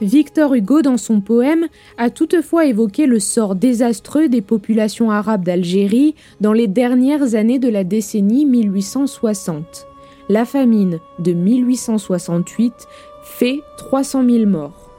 Victor 0.00 0.54
Hugo, 0.54 0.82
dans 0.82 0.98
son 0.98 1.20
poème, 1.20 1.66
a 1.96 2.10
toutefois 2.10 2.66
évoqué 2.66 3.06
le 3.06 3.18
sort 3.18 3.54
désastreux 3.54 4.28
des 4.28 4.42
populations 4.42 5.10
arabes 5.10 5.44
d'Algérie 5.44 6.14
dans 6.40 6.52
les 6.52 6.66
dernières 6.66 7.34
années 7.34 7.58
de 7.58 7.68
la 7.68 7.84
décennie 7.84 8.44
1860 8.44 9.86
la 10.28 10.44
famine 10.44 10.98
de 11.18 11.32
1868 11.32 12.88
fait 13.22 13.60
300 13.78 14.24
000 14.28 14.46
morts. 14.46 14.90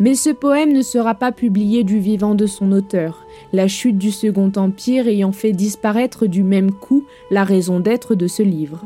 Mais 0.00 0.14
ce 0.14 0.30
poème 0.30 0.72
ne 0.72 0.82
sera 0.82 1.14
pas 1.14 1.32
publié 1.32 1.82
du 1.82 1.98
vivant 1.98 2.36
de 2.36 2.46
son 2.46 2.70
auteur, 2.70 3.26
la 3.52 3.66
chute 3.66 3.98
du 3.98 4.12
Second 4.12 4.52
Empire 4.54 5.08
ayant 5.08 5.32
fait 5.32 5.52
disparaître 5.52 6.26
du 6.26 6.44
même 6.44 6.70
coup 6.70 7.04
la 7.32 7.42
raison 7.42 7.80
d'être 7.80 8.14
de 8.14 8.28
ce 8.28 8.44
livre. 8.44 8.84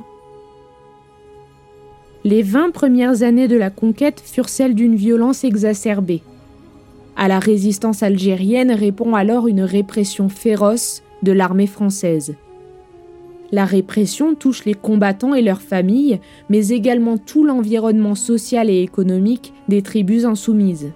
Les 2.25 2.43
vingt 2.43 2.71
premières 2.71 3.25
années 3.25 3.49
de 3.49 3.57
la 3.57 3.71
conquête 3.71 4.23
furent 4.25 4.49
celles 4.49 4.77
d'une 4.77 4.95
violence 4.95 5.43
exacerbée. 5.43 6.23
À 7.17 7.27
la 7.27 7.41
résistance 7.41 8.05
algérienne 8.05 8.71
répond 8.71 9.15
alors 9.15 9.49
une 9.49 9.63
répression 9.63 10.29
féroce 10.29 11.03
de 11.25 11.33
l'armée 11.33 11.67
française. 11.67 12.37
La 13.51 13.65
répression 13.65 14.35
touche 14.35 14.65
les 14.65 14.75
combattants 14.75 15.35
et 15.35 15.43
leurs 15.43 15.61
familles, 15.61 16.21
mais 16.49 16.69
également 16.69 17.19
tout 17.19 17.45
l'environnement 17.45 18.15
social 18.15 18.71
et 18.71 18.83
économique 18.83 19.53
des 19.69 19.83
tribus 19.83 20.25
insoumises. 20.25 20.93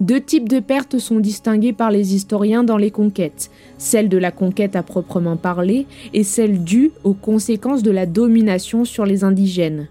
Deux 0.00 0.20
types 0.20 0.48
de 0.48 0.60
pertes 0.60 0.98
sont 0.98 1.20
distingués 1.20 1.74
par 1.74 1.90
les 1.90 2.14
historiens 2.14 2.64
dans 2.64 2.78
les 2.78 2.90
conquêtes, 2.90 3.50
celle 3.76 4.08
de 4.08 4.16
la 4.16 4.30
conquête 4.30 4.74
à 4.74 4.82
proprement 4.82 5.36
parler 5.36 5.86
et 6.14 6.24
celle 6.24 6.64
due 6.64 6.90
aux 7.04 7.12
conséquences 7.12 7.82
de 7.82 7.90
la 7.90 8.06
domination 8.06 8.86
sur 8.86 9.04
les 9.04 9.24
indigènes. 9.24 9.88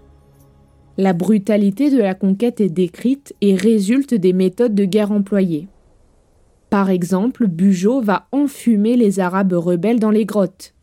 La 0.98 1.12
brutalité 1.12 1.90
de 1.90 1.98
la 1.98 2.14
conquête 2.14 2.60
est 2.60 2.68
décrite 2.68 3.36
et 3.40 3.54
résulte 3.54 4.12
des 4.12 4.32
méthodes 4.32 4.74
de 4.74 4.84
guerre 4.84 5.12
employées. 5.12 5.68
Par 6.70 6.90
exemple, 6.90 7.46
Bugeaud 7.46 8.00
va 8.00 8.26
enfumer 8.32 8.96
les 8.96 9.20
Arabes 9.20 9.52
rebelles 9.52 10.00
dans 10.00 10.10
les 10.10 10.24
grottes. 10.24 10.74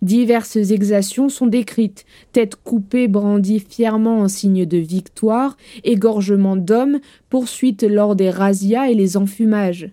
Diverses 0.00 0.56
exactions 0.56 1.28
sont 1.28 1.48
décrites, 1.48 2.04
têtes 2.32 2.54
coupées 2.54 3.08
brandies 3.08 3.58
fièrement 3.58 4.20
en 4.20 4.28
signe 4.28 4.64
de 4.64 4.78
victoire, 4.78 5.56
égorgement 5.82 6.56
d'hommes, 6.56 7.00
poursuites 7.30 7.82
lors 7.82 8.14
des 8.14 8.30
razzias 8.30 8.90
et 8.90 8.94
les 8.94 9.16
enfumages. 9.16 9.90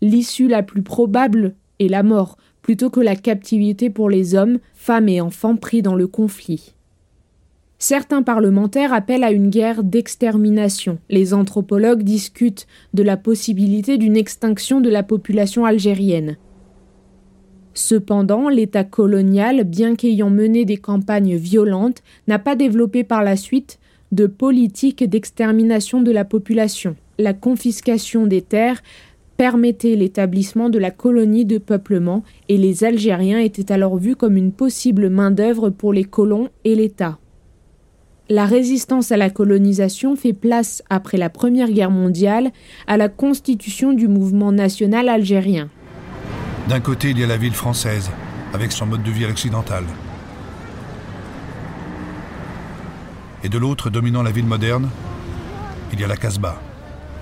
L'issue 0.00 0.46
la 0.46 0.62
plus 0.62 0.82
probable 0.82 1.54
est 1.80 1.88
la 1.88 2.04
mort, 2.04 2.36
plutôt 2.62 2.90
que 2.90 3.00
la 3.00 3.16
captivité 3.16 3.90
pour 3.90 4.08
les 4.08 4.36
hommes, 4.36 4.58
femmes 4.74 5.08
et 5.08 5.20
enfants 5.20 5.56
pris 5.56 5.82
dans 5.82 5.96
le 5.96 6.06
conflit. 6.06 6.74
Certains 7.80 8.22
parlementaires 8.22 8.92
appellent 8.92 9.24
à 9.24 9.30
une 9.30 9.50
guerre 9.50 9.84
d'extermination. 9.84 10.98
Les 11.08 11.32
anthropologues 11.32 12.02
discutent 12.02 12.66
de 12.92 13.02
la 13.02 13.16
possibilité 13.16 13.98
d'une 13.98 14.16
extinction 14.16 14.80
de 14.80 14.90
la 14.90 15.02
population 15.02 15.64
algérienne. 15.64 16.36
Cependant, 17.74 18.48
l'État 18.48 18.84
colonial, 18.84 19.64
bien 19.64 19.94
qu'ayant 19.94 20.30
mené 20.30 20.64
des 20.64 20.76
campagnes 20.76 21.36
violentes, 21.36 22.02
n'a 22.26 22.38
pas 22.38 22.56
développé 22.56 23.04
par 23.04 23.22
la 23.22 23.36
suite 23.36 23.78
de 24.12 24.26
politique 24.26 25.04
d'extermination 25.04 26.00
de 26.00 26.10
la 26.10 26.24
population. 26.24 26.96
La 27.18 27.34
confiscation 27.34 28.26
des 28.26 28.42
terres 28.42 28.82
permettait 29.36 29.94
l'établissement 29.94 30.68
de 30.68 30.78
la 30.78 30.90
colonie 30.90 31.44
de 31.44 31.58
peuplement 31.58 32.24
et 32.48 32.56
les 32.56 32.84
Algériens 32.84 33.38
étaient 33.38 33.70
alors 33.70 33.96
vus 33.96 34.16
comme 34.16 34.36
une 34.36 34.52
possible 34.52 35.10
main-d'œuvre 35.10 35.70
pour 35.70 35.92
les 35.92 36.04
colons 36.04 36.48
et 36.64 36.74
l'État. 36.74 37.18
La 38.30 38.44
résistance 38.44 39.10
à 39.10 39.16
la 39.16 39.30
colonisation 39.30 40.14
fait 40.16 40.34
place, 40.34 40.82
après 40.90 41.16
la 41.16 41.30
Première 41.30 41.70
Guerre 41.70 41.90
mondiale, 41.90 42.50
à 42.86 42.98
la 42.98 43.08
constitution 43.08 43.94
du 43.94 44.06
mouvement 44.06 44.52
national 44.52 45.08
algérien. 45.08 45.70
D'un 46.68 46.80
côté, 46.80 47.12
il 47.12 47.18
y 47.18 47.24
a 47.24 47.26
la 47.26 47.38
ville 47.38 47.54
française, 47.54 48.10
avec 48.52 48.72
son 48.72 48.84
mode 48.84 49.02
de 49.02 49.10
vie 49.10 49.24
occidental. 49.24 49.84
Et 53.42 53.48
de 53.48 53.56
l'autre, 53.56 53.88
dominant 53.88 54.22
la 54.22 54.30
ville 54.30 54.44
moderne, 54.44 54.90
il 55.94 56.00
y 56.00 56.04
a 56.04 56.06
la 56.06 56.18
Casbah, 56.18 56.60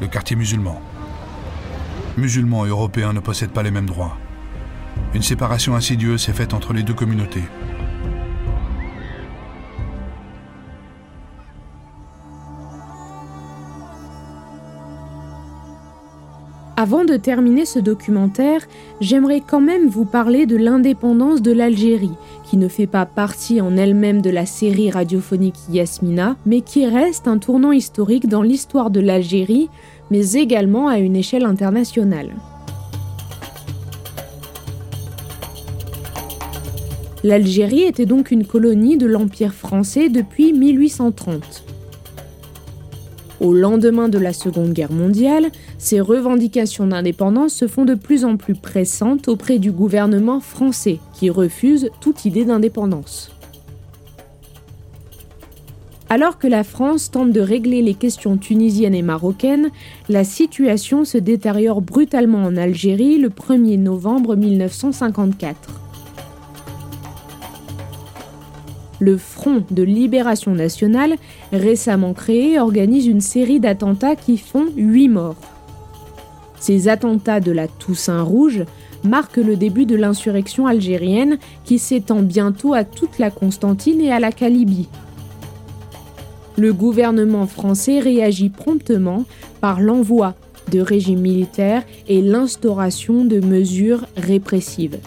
le 0.01 0.09
quartier 0.09 0.35
musulman. 0.35 0.83
Musulmans 2.17 2.67
et 2.67 2.71
Européens 2.71 3.13
ne 3.13 3.21
possèdent 3.21 3.53
pas 3.53 3.63
les 3.63 3.71
mêmes 3.71 3.87
droits. 3.87 4.19
Une 5.15 5.23
séparation 5.23 5.77
insidieuse 5.77 6.29
est 6.29 6.33
faite 6.33 6.53
entre 6.53 6.73
les 6.73 6.83
deux 6.83 6.95
communautés. 6.95 7.45
Avant 16.79 17.07
de 17.07 17.17
terminer 17.17 17.65
ce 17.65 17.79
documentaire, 17.79 18.61
j'aimerais 19.01 19.41
quand 19.41 19.63
même 19.63 19.89
vous 19.89 20.05
parler 20.05 20.45
de 20.45 20.57
l'indépendance 20.57 21.41
de 21.41 21.51
l'Algérie, 21.51 22.13
qui 22.45 22.59
ne 22.59 22.69
fait 22.69 22.87
pas 22.87 23.07
partie 23.07 23.63
en 23.63 23.79
elle-même 23.79 24.21
de 24.21 24.29
la 24.29 24.45
série 24.45 24.91
radiophonique 24.91 25.57
Yasmina, 25.71 26.37
mais 26.45 26.61
qui 26.61 26.87
reste 26.87 27.29
un 27.29 27.39
tournant 27.39 27.73
historique 27.73 28.29
dans 28.29 28.43
l'histoire 28.43 28.91
de 28.91 29.01
l'Algérie, 29.01 29.71
mais 30.11 30.33
également 30.33 30.87
à 30.89 30.99
une 30.99 31.17
échelle 31.17 31.47
internationale. 31.47 32.35
L'Algérie 37.25 37.85
était 37.85 38.05
donc 38.05 38.31
une 38.31 38.47
colonie 38.47 38.99
de 38.99 39.07
l'Empire 39.07 39.55
français 39.55 40.11
depuis 40.11 40.53
1830. 40.53 41.65
Au 43.41 43.53
lendemain 43.53 44.09
de 44.09 44.19
la 44.19 44.33
Seconde 44.33 44.73
Guerre 44.73 44.93
mondiale, 44.93 45.51
ces 45.87 46.01
revendications 46.01 46.89
d'indépendance 46.89 47.55
se 47.55 47.69
font 47.69 47.85
de 47.85 47.95
plus 47.95 48.25
en 48.25 48.37
plus 48.37 48.57
pressantes 48.57 49.29
auprès 49.29 49.61
du 49.61 49.71
gouvernement 49.71 50.41
français, 50.41 50.99
qui 51.15 51.31
refuse 51.31 51.91
toute 52.01 52.25
idée 52.25 52.45
d'indépendance. 52.45 53.31
Alors 56.09 56.39
que 56.39 56.49
la 56.49 56.65
France 56.65 57.13
tente 57.13 57.31
de 57.31 57.41
régler 57.41 57.83
les 57.83 57.95
questions 57.95 58.37
tunisiennes 58.37 58.97
et 58.97 59.03
marocaines, 59.03 59.71
la 60.09 60.25
situation 60.25 61.05
se 61.05 61.19
détériore 61.19 61.83
brutalement 61.83 62.43
en 62.43 62.57
Algérie 62.57 63.19
le 63.19 63.29
1er 63.29 63.79
novembre 63.79 64.35
1954. 64.35 65.57
Le 68.99 69.17
Front 69.17 69.63
de 69.71 69.85
Libération 69.85 70.53
Nationale, 70.53 71.15
récemment 71.53 72.13
créé, 72.13 72.59
organise 72.59 73.07
une 73.07 73.21
série 73.21 73.61
d'attentats 73.61 74.17
qui 74.17 74.37
font 74.37 74.67
8 74.77 75.09
morts. 75.11 75.56
Ces 76.61 76.89
attentats 76.89 77.41
de 77.41 77.53
la 77.53 77.69
Toussaint 77.69 78.23
Rouge 78.23 78.65
marquent 79.05 79.37
le 79.37 79.57
début 79.57 79.87
de 79.87 79.97
l'insurrection 79.97 80.67
algérienne 80.67 81.39
qui 81.65 81.79
s'étend 81.79 82.23
bientôt 82.23 82.75
à 82.75 82.85
toute 82.85 83.19
la 83.19 83.31
Constantine 83.31 84.01
et 84.01 84.13
à 84.13 84.21
la 84.21 84.33
Calibie. 84.33 84.89
Le 86.57 86.73
gouvernement 86.73 87.47
français 87.47 88.01
réagit 88.01 88.49
promptement 88.49 89.25
par 89.61 89.81
l'envoi 89.81 90.35
de 90.73 90.81
régimes 90.81 91.21
militaires 91.21 91.85
et 92.09 92.23
l'instauration 92.23 93.25
de 93.25 93.41
mesures 93.41 94.07
répressives. 94.17 94.99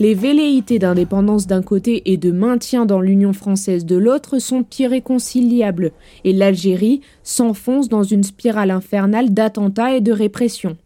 Les 0.00 0.14
velléités 0.14 0.78
d'indépendance 0.78 1.48
d'un 1.48 1.62
côté 1.62 2.12
et 2.12 2.16
de 2.16 2.30
maintien 2.30 2.86
dans 2.86 3.00
l'Union 3.00 3.32
française 3.32 3.84
de 3.84 3.96
l'autre 3.96 4.38
sont 4.38 4.64
irréconciliables, 4.78 5.90
et 6.22 6.32
l'Algérie 6.32 7.00
s'enfonce 7.24 7.88
dans 7.88 8.04
une 8.04 8.22
spirale 8.22 8.70
infernale 8.70 9.34
d'attentats 9.34 9.96
et 9.96 10.00
de 10.00 10.12
répression. 10.12 10.76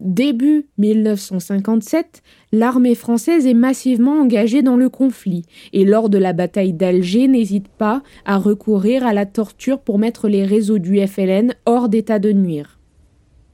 Début 0.00 0.66
1957, 0.76 2.22
l'armée 2.52 2.94
française 2.94 3.46
est 3.46 3.54
massivement 3.54 4.20
engagée 4.20 4.62
dans 4.62 4.76
le 4.76 4.90
conflit 4.90 5.44
et 5.72 5.84
lors 5.84 6.08
de 6.08 6.18
la 6.18 6.34
bataille 6.34 6.74
d'Alger 6.74 7.28
n'hésite 7.28 7.66
pas 7.66 8.02
à 8.24 8.36
recourir 8.36 9.04
à 9.04 9.12
la 9.12 9.26
torture 9.26 9.80
pour 9.80 9.98
mettre 9.98 10.28
les 10.28 10.44
réseaux 10.44 10.78
du 10.78 11.04
FLN 11.04 11.54
hors 11.66 11.88
d'état 11.88 12.20
de 12.20 12.30
nuire. 12.30 12.77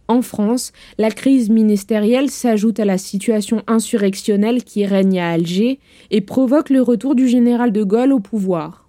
En 0.07 0.21
France, 0.21 0.73
la 0.99 1.11
crise 1.11 1.49
ministérielle 1.49 2.29
s'ajoute 2.29 2.79
à 2.79 2.85
la 2.85 2.99
situation 2.99 3.63
insurrectionnelle 3.67 4.63
qui 4.63 4.85
règne 4.85 5.19
à 5.19 5.31
Alger 5.31 5.81
et 6.11 6.21
provoque 6.21 6.69
le 6.69 6.83
retour 6.83 7.15
du 7.15 7.27
général 7.27 7.73
de 7.73 7.83
Gaulle 7.83 8.13
au 8.13 8.21
pouvoir. 8.21 8.85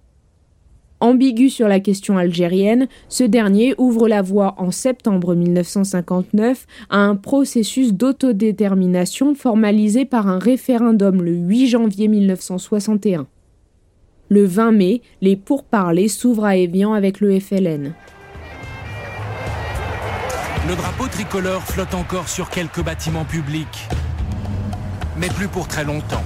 Ambigu 1.00 1.50
sur 1.50 1.68
la 1.68 1.80
question 1.80 2.16
algérienne, 2.16 2.88
ce 3.08 3.22
dernier 3.24 3.74
ouvre 3.76 4.08
la 4.08 4.22
voie 4.22 4.54
en 4.58 4.70
septembre 4.70 5.34
1959 5.34 6.66
à 6.88 6.98
un 6.98 7.16
processus 7.16 7.92
d'autodétermination 7.92 9.34
formalisé 9.34 10.06
par 10.06 10.26
un 10.26 10.38
référendum 10.38 11.22
le 11.22 11.32
8 11.32 11.66
janvier 11.68 12.08
1961. 12.08 13.26
Le 14.28 14.44
20 14.44 14.72
mai, 14.72 15.02
les 15.20 15.36
pourparlers 15.36 16.08
s'ouvrent 16.08 16.46
à 16.46 16.56
Évian 16.56 16.94
avec 16.94 17.20
le 17.20 17.38
FLN. 17.38 17.92
Le 20.68 20.74
drapeau 20.74 21.06
tricolore 21.06 21.62
flotte 21.62 21.94
encore 21.94 22.28
sur 22.28 22.50
quelques 22.50 22.82
bâtiments 22.82 23.24
publics, 23.24 23.88
mais 25.16 25.28
plus 25.28 25.46
pour 25.46 25.68
très 25.68 25.84
longtemps. 25.84 26.24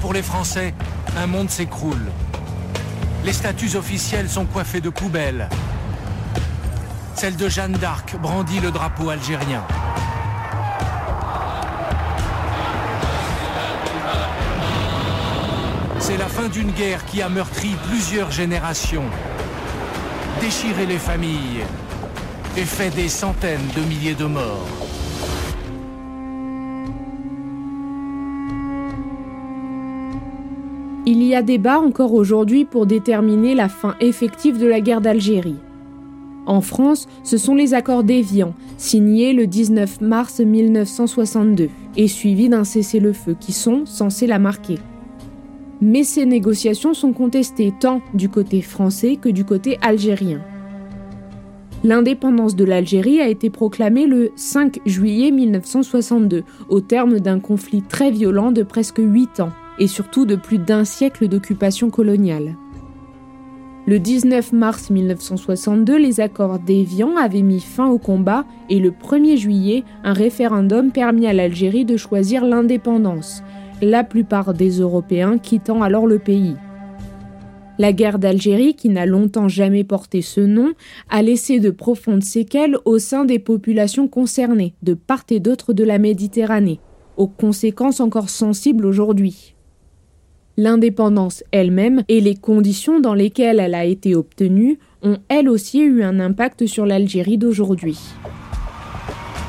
Pour 0.00 0.14
les 0.14 0.22
Français, 0.22 0.72
un 1.18 1.26
monde 1.26 1.50
s'écroule. 1.50 2.10
Les 3.22 3.34
statues 3.34 3.76
officielles 3.76 4.30
sont 4.30 4.46
coiffées 4.46 4.80
de 4.80 4.88
poubelles. 4.88 5.50
Celle 7.16 7.36
de 7.36 7.50
Jeanne 7.50 7.72
d'Arc 7.72 8.16
brandit 8.16 8.60
le 8.60 8.70
drapeau 8.70 9.10
algérien. 9.10 9.62
C'est 15.98 16.16
la 16.16 16.28
fin 16.28 16.48
d'une 16.48 16.70
guerre 16.70 17.04
qui 17.04 17.20
a 17.20 17.28
meurtri 17.28 17.76
plusieurs 17.88 18.30
générations, 18.30 19.04
déchiré 20.40 20.86
les 20.86 20.98
familles, 20.98 21.62
fait 22.64 22.94
des 22.94 23.08
centaines 23.08 23.60
de 23.76 23.82
milliers 23.82 24.14
de 24.14 24.24
morts. 24.24 24.66
Il 31.06 31.22
y 31.22 31.34
a 31.34 31.42
débat 31.42 31.80
encore 31.80 32.12
aujourd'hui 32.12 32.64
pour 32.64 32.86
déterminer 32.86 33.54
la 33.54 33.68
fin 33.68 33.96
effective 34.00 34.58
de 34.58 34.66
la 34.66 34.80
guerre 34.80 35.00
d'Algérie. 35.00 35.56
En 36.46 36.60
France, 36.60 37.08
ce 37.22 37.36
sont 37.36 37.54
les 37.54 37.74
accords 37.74 38.04
d'Évian, 38.04 38.54
signés 38.76 39.32
le 39.32 39.46
19 39.46 40.00
mars 40.00 40.40
1962, 40.40 41.68
et 41.96 42.08
suivis 42.08 42.48
d'un 42.48 42.64
cessez-le-feu 42.64 43.36
qui 43.38 43.52
sont 43.52 43.86
censés 43.86 44.26
la 44.26 44.38
marquer. 44.38 44.78
Mais 45.80 46.04
ces 46.04 46.26
négociations 46.26 46.92
sont 46.92 47.12
contestées 47.12 47.72
tant 47.78 48.02
du 48.14 48.28
côté 48.28 48.60
français 48.60 49.16
que 49.16 49.28
du 49.28 49.44
côté 49.44 49.78
algérien. 49.80 50.40
L'indépendance 51.82 52.56
de 52.56 52.64
l'Algérie 52.64 53.20
a 53.20 53.28
été 53.28 53.48
proclamée 53.48 54.06
le 54.06 54.32
5 54.36 54.80
juillet 54.84 55.30
1962, 55.30 56.44
au 56.68 56.80
terme 56.80 57.20
d'un 57.20 57.40
conflit 57.40 57.80
très 57.82 58.10
violent 58.10 58.52
de 58.52 58.62
presque 58.62 59.00
huit 59.00 59.40
ans, 59.40 59.52
et 59.78 59.86
surtout 59.86 60.26
de 60.26 60.36
plus 60.36 60.58
d'un 60.58 60.84
siècle 60.84 61.26
d'occupation 61.26 61.88
coloniale. 61.88 62.56
Le 63.86 63.98
19 63.98 64.52
mars 64.52 64.90
1962, 64.90 65.96
les 65.96 66.20
accords 66.20 66.58
d'Évian 66.58 67.16
avaient 67.16 67.40
mis 67.40 67.60
fin 67.60 67.88
au 67.88 67.96
combat 67.96 68.44
et 68.68 68.78
le 68.78 68.90
1er 68.90 69.38
juillet, 69.38 69.84
un 70.04 70.12
référendum 70.12 70.92
permit 70.92 71.26
à 71.26 71.32
l'Algérie 71.32 71.86
de 71.86 71.96
choisir 71.96 72.44
l'indépendance, 72.44 73.42
la 73.80 74.04
plupart 74.04 74.52
des 74.52 74.80
Européens 74.80 75.38
quittant 75.38 75.82
alors 75.82 76.06
le 76.06 76.18
pays. 76.18 76.56
La 77.80 77.94
guerre 77.94 78.18
d'Algérie, 78.18 78.74
qui 78.74 78.90
n'a 78.90 79.06
longtemps 79.06 79.48
jamais 79.48 79.84
porté 79.84 80.20
ce 80.20 80.42
nom, 80.42 80.74
a 81.08 81.22
laissé 81.22 81.60
de 81.60 81.70
profondes 81.70 82.22
séquelles 82.22 82.76
au 82.84 82.98
sein 82.98 83.24
des 83.24 83.38
populations 83.38 84.06
concernées, 84.06 84.74
de 84.82 84.92
part 84.92 85.24
et 85.30 85.40
d'autre 85.40 85.72
de 85.72 85.82
la 85.82 85.98
Méditerranée, 85.98 86.78
aux 87.16 87.26
conséquences 87.26 88.00
encore 88.00 88.28
sensibles 88.28 88.84
aujourd'hui. 88.84 89.54
L'indépendance 90.58 91.42
elle-même 91.52 92.04
et 92.08 92.20
les 92.20 92.34
conditions 92.34 93.00
dans 93.00 93.14
lesquelles 93.14 93.60
elle 93.60 93.74
a 93.74 93.86
été 93.86 94.14
obtenue 94.14 94.78
ont 95.00 95.16
elles 95.30 95.48
aussi 95.48 95.80
eu 95.80 96.02
un 96.02 96.20
impact 96.20 96.66
sur 96.66 96.84
l'Algérie 96.84 97.38
d'aujourd'hui. 97.38 97.98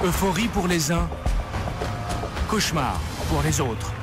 Euphorie 0.05 0.47
pour 0.53 0.69
les 0.69 0.89
uns, 0.89 1.09
cauchemar 2.49 2.97
pour 3.27 3.43
les 3.43 3.59
autres. 3.59 3.93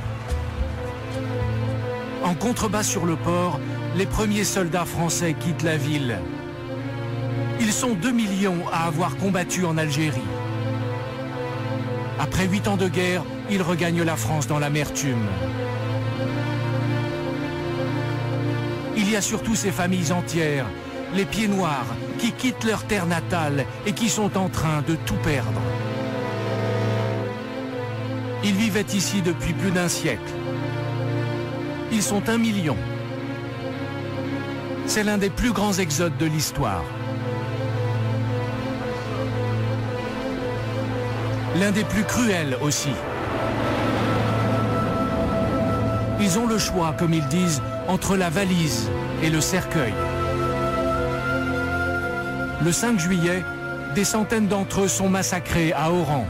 En 2.22 2.34
contrebas 2.34 2.82
sur 2.82 3.06
le 3.06 3.16
port, 3.16 3.58
les 3.96 4.06
premiers 4.06 4.44
soldats 4.44 4.84
français 4.84 5.34
quittent 5.38 5.62
la 5.62 5.76
ville. 5.76 6.18
Ils 7.60 7.72
sont 7.72 7.94
2 7.94 8.12
millions 8.12 8.66
à 8.72 8.86
avoir 8.86 9.16
combattu 9.16 9.64
en 9.64 9.76
Algérie. 9.78 10.20
Après 12.18 12.46
huit 12.46 12.68
ans 12.68 12.76
de 12.76 12.88
guerre, 12.88 13.22
ils 13.50 13.62
regagnent 13.62 14.02
la 14.02 14.16
France 14.16 14.46
dans 14.46 14.58
l'amertume. 14.58 15.26
Il 18.96 19.10
y 19.10 19.16
a 19.16 19.20
surtout 19.20 19.54
ces 19.54 19.70
familles 19.70 20.12
entières, 20.12 20.66
les 21.14 21.24
pieds 21.24 21.48
noirs, 21.48 21.86
qui 22.18 22.32
quittent 22.32 22.64
leur 22.64 22.84
terre 22.84 23.06
natale 23.06 23.64
et 23.86 23.92
qui 23.92 24.08
sont 24.08 24.36
en 24.36 24.48
train 24.48 24.82
de 24.86 24.96
tout 25.06 25.18
perdre. 25.22 25.60
Ils 28.44 28.54
vivaient 28.54 28.86
ici 28.92 29.22
depuis 29.22 29.52
plus 29.52 29.70
d'un 29.70 29.88
siècle. 29.88 30.32
Ils 31.92 32.02
sont 32.02 32.28
un 32.28 32.38
million. 32.38 32.76
C'est 34.88 35.04
l'un 35.04 35.18
des 35.18 35.28
plus 35.28 35.52
grands 35.52 35.74
exodes 35.74 36.16
de 36.16 36.24
l'histoire. 36.24 36.82
L'un 41.60 41.70
des 41.72 41.84
plus 41.84 42.04
cruels 42.04 42.56
aussi. 42.62 42.94
Ils 46.18 46.38
ont 46.38 46.46
le 46.46 46.56
choix, 46.56 46.94
comme 46.98 47.12
ils 47.12 47.26
disent, 47.28 47.60
entre 47.86 48.16
la 48.16 48.30
valise 48.30 48.88
et 49.22 49.28
le 49.28 49.42
cercueil. 49.42 49.92
Le 52.64 52.72
5 52.72 52.98
juillet, 52.98 53.44
des 53.94 54.04
centaines 54.04 54.48
d'entre 54.48 54.84
eux 54.84 54.88
sont 54.88 55.10
massacrés 55.10 55.74
à 55.74 55.92
Oran. 55.92 56.26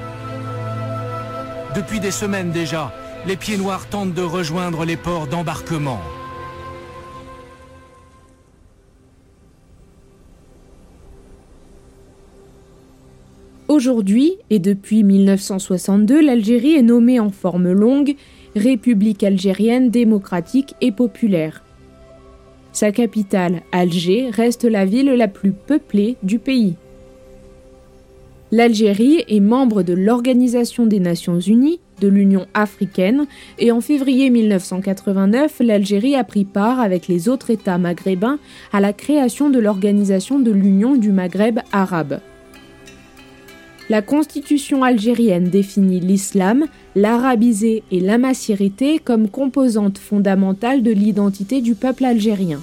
Depuis 1.76 2.00
des 2.00 2.10
semaines 2.10 2.50
déjà, 2.50 2.92
les 3.24 3.36
pieds 3.36 3.56
noirs 3.56 3.86
tentent 3.86 4.14
de 4.14 4.22
rejoindre 4.22 4.84
les 4.84 4.96
ports 4.96 5.28
d'embarquement. 5.28 6.00
Aujourd'hui, 13.78 14.32
et 14.50 14.58
depuis 14.58 15.04
1962, 15.04 16.20
l'Algérie 16.20 16.74
est 16.74 16.82
nommée 16.82 17.20
en 17.20 17.30
forme 17.30 17.70
longue 17.70 18.16
République 18.56 19.22
algérienne 19.22 19.88
démocratique 19.88 20.74
et 20.80 20.90
populaire. 20.90 21.62
Sa 22.72 22.90
capitale, 22.90 23.62
Alger, 23.70 24.30
reste 24.30 24.64
la 24.64 24.84
ville 24.84 25.12
la 25.12 25.28
plus 25.28 25.52
peuplée 25.52 26.16
du 26.24 26.40
pays. 26.40 26.74
L'Algérie 28.50 29.22
est 29.28 29.38
membre 29.38 29.84
de 29.84 29.92
l'Organisation 29.92 30.84
des 30.84 30.98
Nations 30.98 31.38
Unies, 31.38 31.78
de 32.00 32.08
l'Union 32.08 32.46
africaine, 32.54 33.26
et 33.60 33.70
en 33.70 33.80
février 33.80 34.28
1989, 34.28 35.60
l'Algérie 35.60 36.16
a 36.16 36.24
pris 36.24 36.44
part 36.44 36.80
avec 36.80 37.06
les 37.06 37.28
autres 37.28 37.50
États 37.50 37.78
maghrébins 37.78 38.40
à 38.72 38.80
la 38.80 38.92
création 38.92 39.50
de 39.50 39.60
l'Organisation 39.60 40.40
de 40.40 40.50
l'Union 40.50 40.96
du 40.96 41.12
Maghreb 41.12 41.60
arabe. 41.70 42.18
La 43.90 44.02
constitution 44.02 44.82
algérienne 44.82 45.48
définit 45.48 46.00
l'islam, 46.00 46.66
l'arabisé 46.94 47.82
et 47.90 48.00
l'amassirité 48.00 48.98
comme 48.98 49.30
composantes 49.30 49.96
fondamentales 49.96 50.82
de 50.82 50.90
l'identité 50.90 51.62
du 51.62 51.74
peuple 51.74 52.04
algérien. 52.04 52.60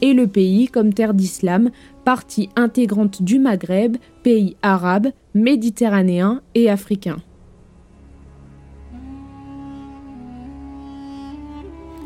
Et 0.00 0.14
le 0.14 0.26
pays 0.26 0.68
comme 0.68 0.94
terre 0.94 1.12
d'islam, 1.12 1.70
partie 2.06 2.48
intégrante 2.56 3.22
du 3.22 3.38
Maghreb, 3.38 3.98
pays 4.22 4.56
arabe, 4.62 5.08
méditerranéen 5.34 6.40
et 6.54 6.70
africain. 6.70 7.18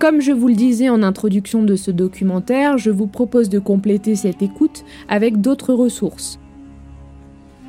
Comme 0.00 0.20
je 0.20 0.32
vous 0.32 0.48
le 0.48 0.56
disais 0.56 0.88
en 0.88 1.04
introduction 1.04 1.62
de 1.62 1.76
ce 1.76 1.92
documentaire, 1.92 2.78
je 2.78 2.90
vous 2.90 3.06
propose 3.06 3.48
de 3.48 3.60
compléter 3.60 4.16
cette 4.16 4.42
écoute 4.42 4.84
avec 5.08 5.40
d'autres 5.40 5.72
ressources. 5.72 6.40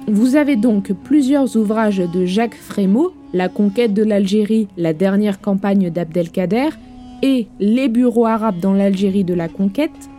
Vous 0.08 0.36
avez 0.36 0.58
donc 0.58 0.92
plusieurs 0.92 1.56
ouvrages 1.56 2.00
de 2.00 2.26
Jacques 2.26 2.56
Frémaux, 2.56 3.14
La 3.34 3.48
conquête 3.48 3.94
de 3.94 4.04
l'Algérie, 4.04 4.68
la 4.76 4.92
dernière 4.92 5.40
campagne 5.40 5.90
d'Abdelkader, 5.90 6.70
et 7.22 7.48
Les 7.62 7.88
bureaux 7.88 8.26
arabes 8.26 8.60
dans 8.60 8.74
l'Algérie 8.74 9.24
de 9.24 9.34
la 9.34 9.48
conquête, 9.48 10.10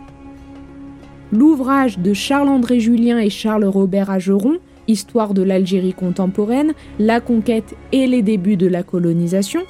l'ouvrage 1.31 1.99
de 1.99 2.13
Charles-André 2.13 2.79
Julien 2.79 3.19
et 3.19 3.29
Charles 3.29 3.65
Robert 3.65 4.09
Ageron, 4.09 4.57
Histoire 4.87 5.35
de 5.35 5.43
l'Algérie 5.43 5.93
contemporaine, 5.93 6.73
la 6.97 7.19
conquête 7.19 7.75
et 7.91 8.07
les 8.07 8.23
débuts 8.23 8.57
de 8.57 8.67
la 8.67 8.81
colonisation, 8.81 9.61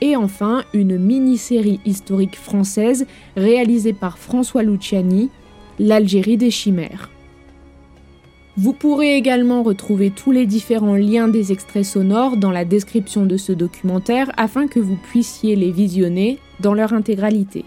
et 0.00 0.16
enfin 0.16 0.64
une 0.72 0.96
mini-série 0.96 1.80
historique 1.84 2.36
française 2.36 3.06
réalisée 3.36 3.92
par 3.92 4.16
François 4.16 4.62
Luciani, 4.62 5.28
L'Algérie 5.78 6.38
des 6.38 6.50
chimères. 6.50 7.10
Vous 8.60 8.72
pourrez 8.72 9.14
également 9.14 9.62
retrouver 9.62 10.10
tous 10.10 10.32
les 10.32 10.44
différents 10.44 10.96
liens 10.96 11.28
des 11.28 11.52
extraits 11.52 11.84
sonores 11.84 12.36
dans 12.36 12.50
la 12.50 12.64
description 12.64 13.24
de 13.24 13.36
ce 13.36 13.52
documentaire 13.52 14.32
afin 14.36 14.66
que 14.66 14.80
vous 14.80 14.96
puissiez 14.96 15.54
les 15.54 15.70
visionner 15.70 16.40
dans 16.58 16.74
leur 16.74 16.92
intégralité. 16.92 17.64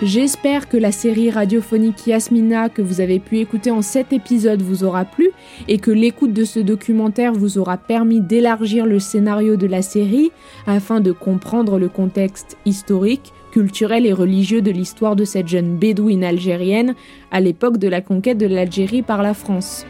J'espère 0.00 0.68
que 0.68 0.76
la 0.76 0.92
série 0.92 1.30
radiophonique 1.30 2.06
Yasmina 2.06 2.68
que 2.68 2.82
vous 2.82 3.00
avez 3.00 3.18
pu 3.18 3.38
écouter 3.38 3.72
en 3.72 3.82
cet 3.82 4.12
épisode 4.12 4.62
vous 4.62 4.84
aura 4.84 5.04
plu 5.04 5.30
et 5.66 5.78
que 5.78 5.90
l'écoute 5.90 6.32
de 6.32 6.44
ce 6.44 6.60
documentaire 6.60 7.32
vous 7.32 7.58
aura 7.58 7.78
permis 7.78 8.20
d'élargir 8.20 8.86
le 8.86 9.00
scénario 9.00 9.56
de 9.56 9.66
la 9.66 9.82
série 9.82 10.30
afin 10.68 11.00
de 11.00 11.10
comprendre 11.10 11.80
le 11.80 11.88
contexte 11.88 12.58
historique, 12.64 13.32
culturel 13.56 14.04
et 14.04 14.12
religieux 14.12 14.60
de 14.60 14.70
l'histoire 14.70 15.16
de 15.16 15.24
cette 15.24 15.48
jeune 15.48 15.78
bédouine 15.78 16.24
algérienne 16.24 16.94
à 17.30 17.40
l'époque 17.40 17.78
de 17.78 17.88
la 17.88 18.02
conquête 18.02 18.36
de 18.36 18.44
l'Algérie 18.44 19.00
par 19.00 19.22
la 19.22 19.32
France. 19.32 19.86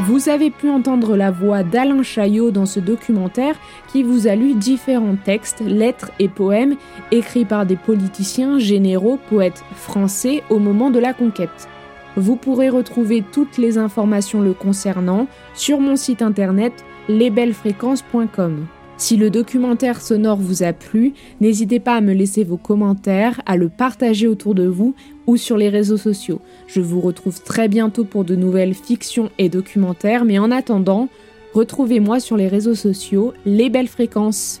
Vous 0.00 0.30
avez 0.30 0.48
pu 0.48 0.70
entendre 0.70 1.14
la 1.14 1.30
voix 1.30 1.62
d'Alain 1.62 2.02
Chaillot 2.02 2.50
dans 2.50 2.64
ce 2.64 2.80
documentaire 2.80 3.54
qui 3.92 4.02
vous 4.02 4.28
a 4.28 4.34
lu 4.34 4.54
différents 4.54 5.18
textes, 5.22 5.60
lettres 5.60 6.10
et 6.18 6.28
poèmes 6.28 6.76
écrits 7.10 7.44
par 7.44 7.66
des 7.66 7.76
politiciens, 7.76 8.58
généraux, 8.58 9.18
poètes 9.28 9.62
français 9.74 10.42
au 10.48 10.58
moment 10.58 10.90
de 10.90 11.00
la 11.00 11.12
conquête. 11.12 11.68
Vous 12.16 12.36
pourrez 12.36 12.70
retrouver 12.70 13.22
toutes 13.30 13.58
les 13.58 13.76
informations 13.76 14.40
le 14.40 14.54
concernant 14.54 15.26
sur 15.52 15.80
mon 15.80 15.96
site 15.96 16.22
internet 16.22 16.72
lesbellesfréquences.com. 17.10 18.68
Si 18.98 19.16
le 19.16 19.30
documentaire 19.30 20.02
sonore 20.02 20.38
vous 20.38 20.64
a 20.64 20.72
plu, 20.72 21.14
n'hésitez 21.40 21.78
pas 21.78 21.94
à 21.94 22.00
me 22.00 22.12
laisser 22.12 22.42
vos 22.42 22.56
commentaires, 22.56 23.40
à 23.46 23.56
le 23.56 23.68
partager 23.68 24.26
autour 24.26 24.56
de 24.56 24.66
vous 24.66 24.96
ou 25.28 25.36
sur 25.36 25.56
les 25.56 25.68
réseaux 25.68 25.96
sociaux. 25.96 26.40
Je 26.66 26.80
vous 26.80 27.00
retrouve 27.00 27.40
très 27.40 27.68
bientôt 27.68 28.04
pour 28.04 28.24
de 28.24 28.34
nouvelles 28.34 28.74
fictions 28.74 29.30
et 29.38 29.48
documentaires, 29.48 30.24
mais 30.24 30.40
en 30.40 30.50
attendant, 30.50 31.08
retrouvez-moi 31.54 32.18
sur 32.18 32.36
les 32.36 32.48
réseaux 32.48 32.74
sociaux, 32.74 33.34
les 33.46 33.70
belles 33.70 33.86
fréquences. 33.86 34.60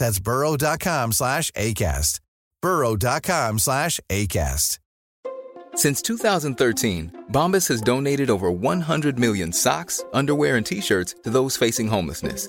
That's 0.00 0.18
burrow.com 0.18 1.12
slash 1.12 1.52
ACAST. 1.52 2.20
burrow.com 2.62 3.58
slash 3.58 4.00
ACAST. 4.08 4.78
Since 5.76 6.02
2013, 6.02 7.26
Bombas 7.30 7.68
has 7.68 7.80
donated 7.80 8.28
over 8.30 8.50
100 8.50 9.18
million 9.18 9.52
socks, 9.52 10.02
underwear, 10.12 10.56
and 10.56 10.66
T-shirts 10.66 11.14
to 11.22 11.30
those 11.30 11.56
facing 11.56 11.86
homelessness. 11.86 12.48